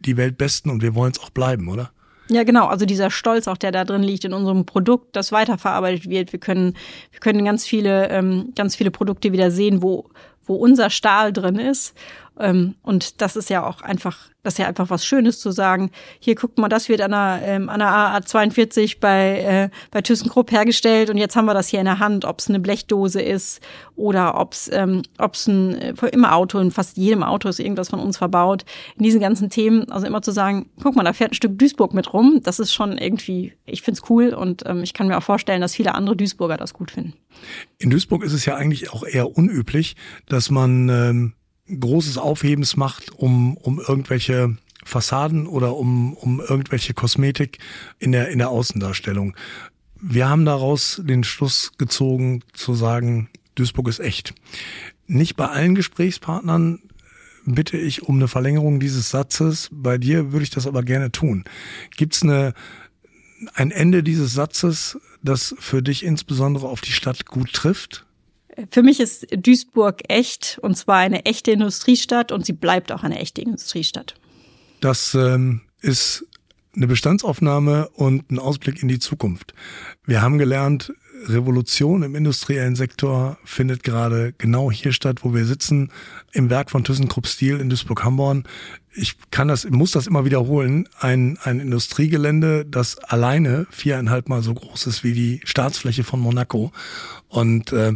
die 0.00 0.16
Weltbesten 0.16 0.70
und 0.70 0.82
wir 0.82 0.94
wollen 0.94 1.12
es 1.12 1.20
auch 1.20 1.30
bleiben, 1.30 1.68
oder? 1.68 1.92
Ja, 2.30 2.44
genau. 2.44 2.66
Also 2.66 2.86
dieser 2.86 3.10
Stolz 3.10 3.48
auch, 3.48 3.56
der 3.56 3.72
da 3.72 3.84
drin 3.84 4.04
liegt 4.04 4.24
in 4.24 4.32
unserem 4.32 4.64
Produkt, 4.64 5.16
das 5.16 5.32
weiterverarbeitet 5.32 6.08
wird. 6.08 6.32
Wir 6.32 6.38
können, 6.38 6.76
wir 7.10 7.18
können 7.18 7.44
ganz 7.44 7.66
viele, 7.66 8.08
ähm, 8.08 8.52
ganz 8.54 8.76
viele 8.76 8.92
Produkte 8.92 9.32
wieder 9.32 9.50
sehen, 9.50 9.82
wo, 9.82 10.08
wo 10.46 10.54
unser 10.54 10.90
Stahl 10.90 11.32
drin 11.32 11.58
ist. 11.58 11.96
Ähm, 12.38 12.76
und 12.82 13.20
das 13.20 13.34
ist 13.34 13.50
ja 13.50 13.66
auch 13.66 13.82
einfach, 13.82 14.29
das 14.42 14.54
ist 14.54 14.58
ja 14.58 14.66
einfach 14.66 14.90
was 14.90 15.04
Schönes 15.04 15.38
zu 15.38 15.50
sagen. 15.50 15.90
Hier 16.18 16.34
guckt 16.34 16.58
mal, 16.58 16.68
das 16.68 16.88
wird 16.88 17.00
an 17.00 17.10
der, 17.10 17.40
ähm, 17.44 17.68
an 17.68 17.80
der 17.80 17.88
AA42 17.88 18.98
bei, 19.00 19.40
äh, 19.40 19.68
bei 19.90 20.00
ThyssenKrupp 20.00 20.50
hergestellt 20.50 21.10
und 21.10 21.16
jetzt 21.16 21.36
haben 21.36 21.44
wir 21.44 21.54
das 21.54 21.68
hier 21.68 21.80
in 21.80 21.86
der 21.86 21.98
Hand, 21.98 22.24
ob 22.24 22.38
es 22.38 22.48
eine 22.48 22.60
Blechdose 22.60 23.20
ist 23.20 23.60
oder 23.96 24.40
ob 24.40 24.52
es 24.52 24.70
ähm, 24.72 25.02
ob's 25.18 25.46
ein, 25.46 25.74
äh, 25.76 25.94
im 26.12 26.24
Auto, 26.24 26.58
in 26.58 26.70
fast 26.70 26.96
jedem 26.96 27.22
Auto 27.22 27.48
ist 27.48 27.60
irgendwas 27.60 27.90
von 27.90 28.00
uns 28.00 28.16
verbaut. 28.16 28.64
In 28.96 29.04
diesen 29.04 29.20
ganzen 29.20 29.50
Themen, 29.50 29.90
also 29.90 30.06
immer 30.06 30.22
zu 30.22 30.30
sagen, 30.30 30.70
guck 30.82 30.96
mal, 30.96 31.04
da 31.04 31.12
fährt 31.12 31.32
ein 31.32 31.34
Stück 31.34 31.58
Duisburg 31.58 31.92
mit 31.92 32.12
rum, 32.12 32.40
das 32.42 32.60
ist 32.60 32.72
schon 32.72 32.96
irgendwie, 32.96 33.52
ich 33.66 33.82
find's 33.82 34.02
cool 34.08 34.30
und 34.30 34.64
ähm, 34.66 34.82
ich 34.82 34.94
kann 34.94 35.08
mir 35.08 35.18
auch 35.18 35.22
vorstellen, 35.22 35.60
dass 35.60 35.74
viele 35.74 35.94
andere 35.94 36.16
Duisburger 36.16 36.56
das 36.56 36.72
gut 36.72 36.90
finden. 36.90 37.14
In 37.78 37.90
Duisburg 37.90 38.24
ist 38.24 38.32
es 38.32 38.44
ja 38.44 38.56
eigentlich 38.56 38.92
auch 38.92 39.04
eher 39.04 39.36
unüblich, 39.36 39.96
dass 40.26 40.50
man 40.50 40.88
ähm 40.88 41.32
großes 41.78 42.18
Aufhebens 42.18 42.76
macht, 42.76 43.10
um, 43.12 43.56
um 43.56 43.80
irgendwelche 43.80 44.56
Fassaden 44.84 45.46
oder 45.46 45.76
um, 45.76 46.14
um 46.14 46.40
irgendwelche 46.40 46.94
Kosmetik 46.94 47.58
in 47.98 48.12
der, 48.12 48.28
in 48.28 48.38
der 48.38 48.50
Außendarstellung. 48.50 49.36
Wir 50.00 50.28
haben 50.28 50.44
daraus 50.44 51.00
den 51.04 51.24
Schluss 51.24 51.72
gezogen 51.76 52.42
zu 52.54 52.74
sagen, 52.74 53.28
Duisburg 53.54 53.88
ist 53.88 54.00
echt. 54.00 54.34
Nicht 55.06 55.36
bei 55.36 55.48
allen 55.48 55.74
Gesprächspartnern 55.74 56.80
bitte 57.44 57.76
ich 57.76 58.02
um 58.02 58.16
eine 58.16 58.28
Verlängerung 58.28 58.80
dieses 58.80 59.10
Satzes. 59.10 59.68
Bei 59.72 59.98
dir 59.98 60.32
würde 60.32 60.44
ich 60.44 60.50
das 60.50 60.66
aber 60.66 60.82
gerne 60.82 61.10
tun. 61.10 61.44
Gibt 61.96 62.14
es 62.14 62.22
ein 62.22 63.70
Ende 63.70 64.02
dieses 64.02 64.32
Satzes, 64.32 64.98
das 65.22 65.54
für 65.58 65.82
dich 65.82 66.04
insbesondere 66.04 66.68
auf 66.68 66.80
die 66.80 66.92
Stadt 66.92 67.26
gut 67.26 67.52
trifft? 67.52 68.06
Für 68.70 68.82
mich 68.82 69.00
ist 69.00 69.26
Duisburg 69.30 70.02
echt 70.08 70.58
und 70.62 70.76
zwar 70.76 70.98
eine 70.98 71.24
echte 71.24 71.50
Industriestadt 71.52 72.32
und 72.32 72.44
sie 72.44 72.52
bleibt 72.52 72.92
auch 72.92 73.02
eine 73.02 73.18
echte 73.18 73.40
Industriestadt. 73.40 74.14
Das 74.80 75.14
ähm, 75.14 75.62
ist 75.80 76.26
eine 76.74 76.86
Bestandsaufnahme 76.86 77.88
und 77.94 78.30
ein 78.30 78.38
Ausblick 78.38 78.82
in 78.82 78.88
die 78.88 78.98
Zukunft. 78.98 79.54
Wir 80.04 80.22
haben 80.22 80.38
gelernt, 80.38 80.92
Revolution 81.26 82.02
im 82.02 82.14
industriellen 82.14 82.76
Sektor 82.76 83.38
findet 83.44 83.82
gerade 83.82 84.32
genau 84.38 84.70
hier 84.70 84.92
statt, 84.92 85.18
wo 85.22 85.34
wir 85.34 85.44
sitzen, 85.44 85.90
im 86.32 86.50
Werk 86.50 86.70
von 86.70 86.84
ThyssenKrupp 86.84 87.26
Steel 87.26 87.60
in 87.60 87.68
Duisburg-Hamborn. 87.68 88.44
Ich 88.92 89.16
kann 89.30 89.48
das, 89.48 89.68
muss 89.68 89.92
das 89.92 90.06
immer 90.06 90.24
wiederholen. 90.24 90.88
Ein, 90.98 91.38
ein 91.42 91.60
Industriegelände, 91.60 92.64
das 92.64 92.98
alleine 92.98 93.66
viereinhalb 93.70 94.28
Mal 94.28 94.42
so 94.42 94.54
groß 94.54 94.86
ist 94.86 95.04
wie 95.04 95.12
die 95.12 95.40
Staatsfläche 95.44 96.04
von 96.04 96.20
Monaco. 96.20 96.72
Und 97.28 97.72
äh, 97.72 97.92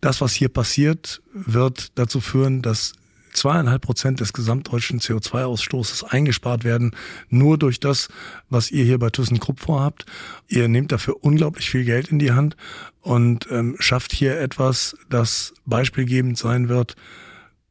das, 0.00 0.20
was 0.20 0.32
hier 0.32 0.48
passiert, 0.48 1.22
wird 1.32 1.98
dazu 1.98 2.20
führen, 2.20 2.62
dass 2.62 2.92
zweieinhalb 3.36 3.82
Prozent 3.82 4.20
des 4.20 4.32
gesamtdeutschen 4.32 5.00
CO2-Ausstoßes 5.00 6.04
eingespart 6.04 6.64
werden, 6.64 6.92
nur 7.28 7.58
durch 7.58 7.80
das, 7.80 8.08
was 8.48 8.70
ihr 8.70 8.84
hier 8.84 8.98
bei 8.98 9.10
ThyssenKrupp 9.10 9.60
vorhabt. 9.60 10.06
Ihr 10.48 10.68
nehmt 10.68 10.92
dafür 10.92 11.22
unglaublich 11.22 11.70
viel 11.70 11.84
Geld 11.84 12.08
in 12.08 12.18
die 12.18 12.32
Hand 12.32 12.56
und 13.00 13.46
ähm, 13.50 13.76
schafft 13.78 14.12
hier 14.12 14.40
etwas, 14.40 14.96
das 15.08 15.54
beispielgebend 15.64 16.38
sein 16.38 16.68
wird 16.68 16.96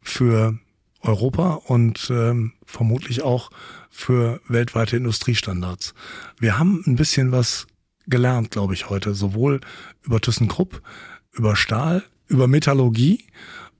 für 0.02 0.58
Europa 1.02 1.62
und 1.66 2.10
ähm, 2.10 2.54
vermutlich 2.66 3.22
auch 3.22 3.52
für 3.90 4.42
weltweite 4.48 4.98
Industriestandards. 4.98 5.94
Wir 6.40 6.60
haben 6.60 6.84
ein 6.86 6.96
bisschen 6.96 7.32
was 7.32 7.68
gelernt, 8.08 8.52
glaube 8.52 8.74
ich, 8.74 8.90
heute, 8.90 9.14
sowohl 9.16 9.62
über 10.04 10.20
ThyssenKrupp, 10.20 10.82
über 11.32 11.56
Stahl, 11.56 12.04
über 12.28 12.48
Metallurgie 12.48 13.26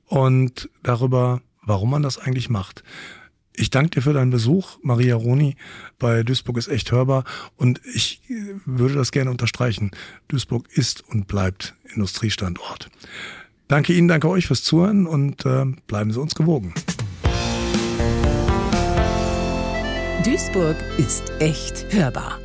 und 0.06 0.70
darüber, 0.84 1.42
warum 1.66 1.90
man 1.90 2.04
das 2.04 2.18
eigentlich 2.18 2.50
macht. 2.50 2.84
Ich 3.58 3.70
danke 3.70 3.92
dir 3.92 4.02
für 4.02 4.14
deinen 4.14 4.32
Besuch, 4.32 4.78
Maria 4.82 5.16
Roni. 5.16 5.56
Bei 5.98 6.24
Duisburg 6.24 6.58
ist 6.58 6.68
echt 6.68 6.92
hörbar 6.92 7.24
und 7.56 7.80
ich 7.94 8.22
würde 8.66 8.96
das 8.96 9.12
gerne 9.12 9.32
unterstreichen. 9.32 9.92
Duisburg 10.28 10.68
ist 10.74 11.04
und 11.08 11.28
bleibt 11.28 11.74
Industriestandort. 11.94 12.90
Danke 13.68 13.94
Ihnen, 13.94 14.08
danke 14.08 14.30
euch 14.30 14.48
fürs 14.48 14.64
Zuhören 14.64 15.08
und 15.08 15.46
äh, 15.46 15.66
bleiben 15.88 16.12
Sie 16.12 16.20
uns 16.20 16.36
gewogen. 16.36 16.74
Duisburg 20.24 20.76
ist 20.98 21.32
echt 21.40 21.86
hörbar. 21.94 22.40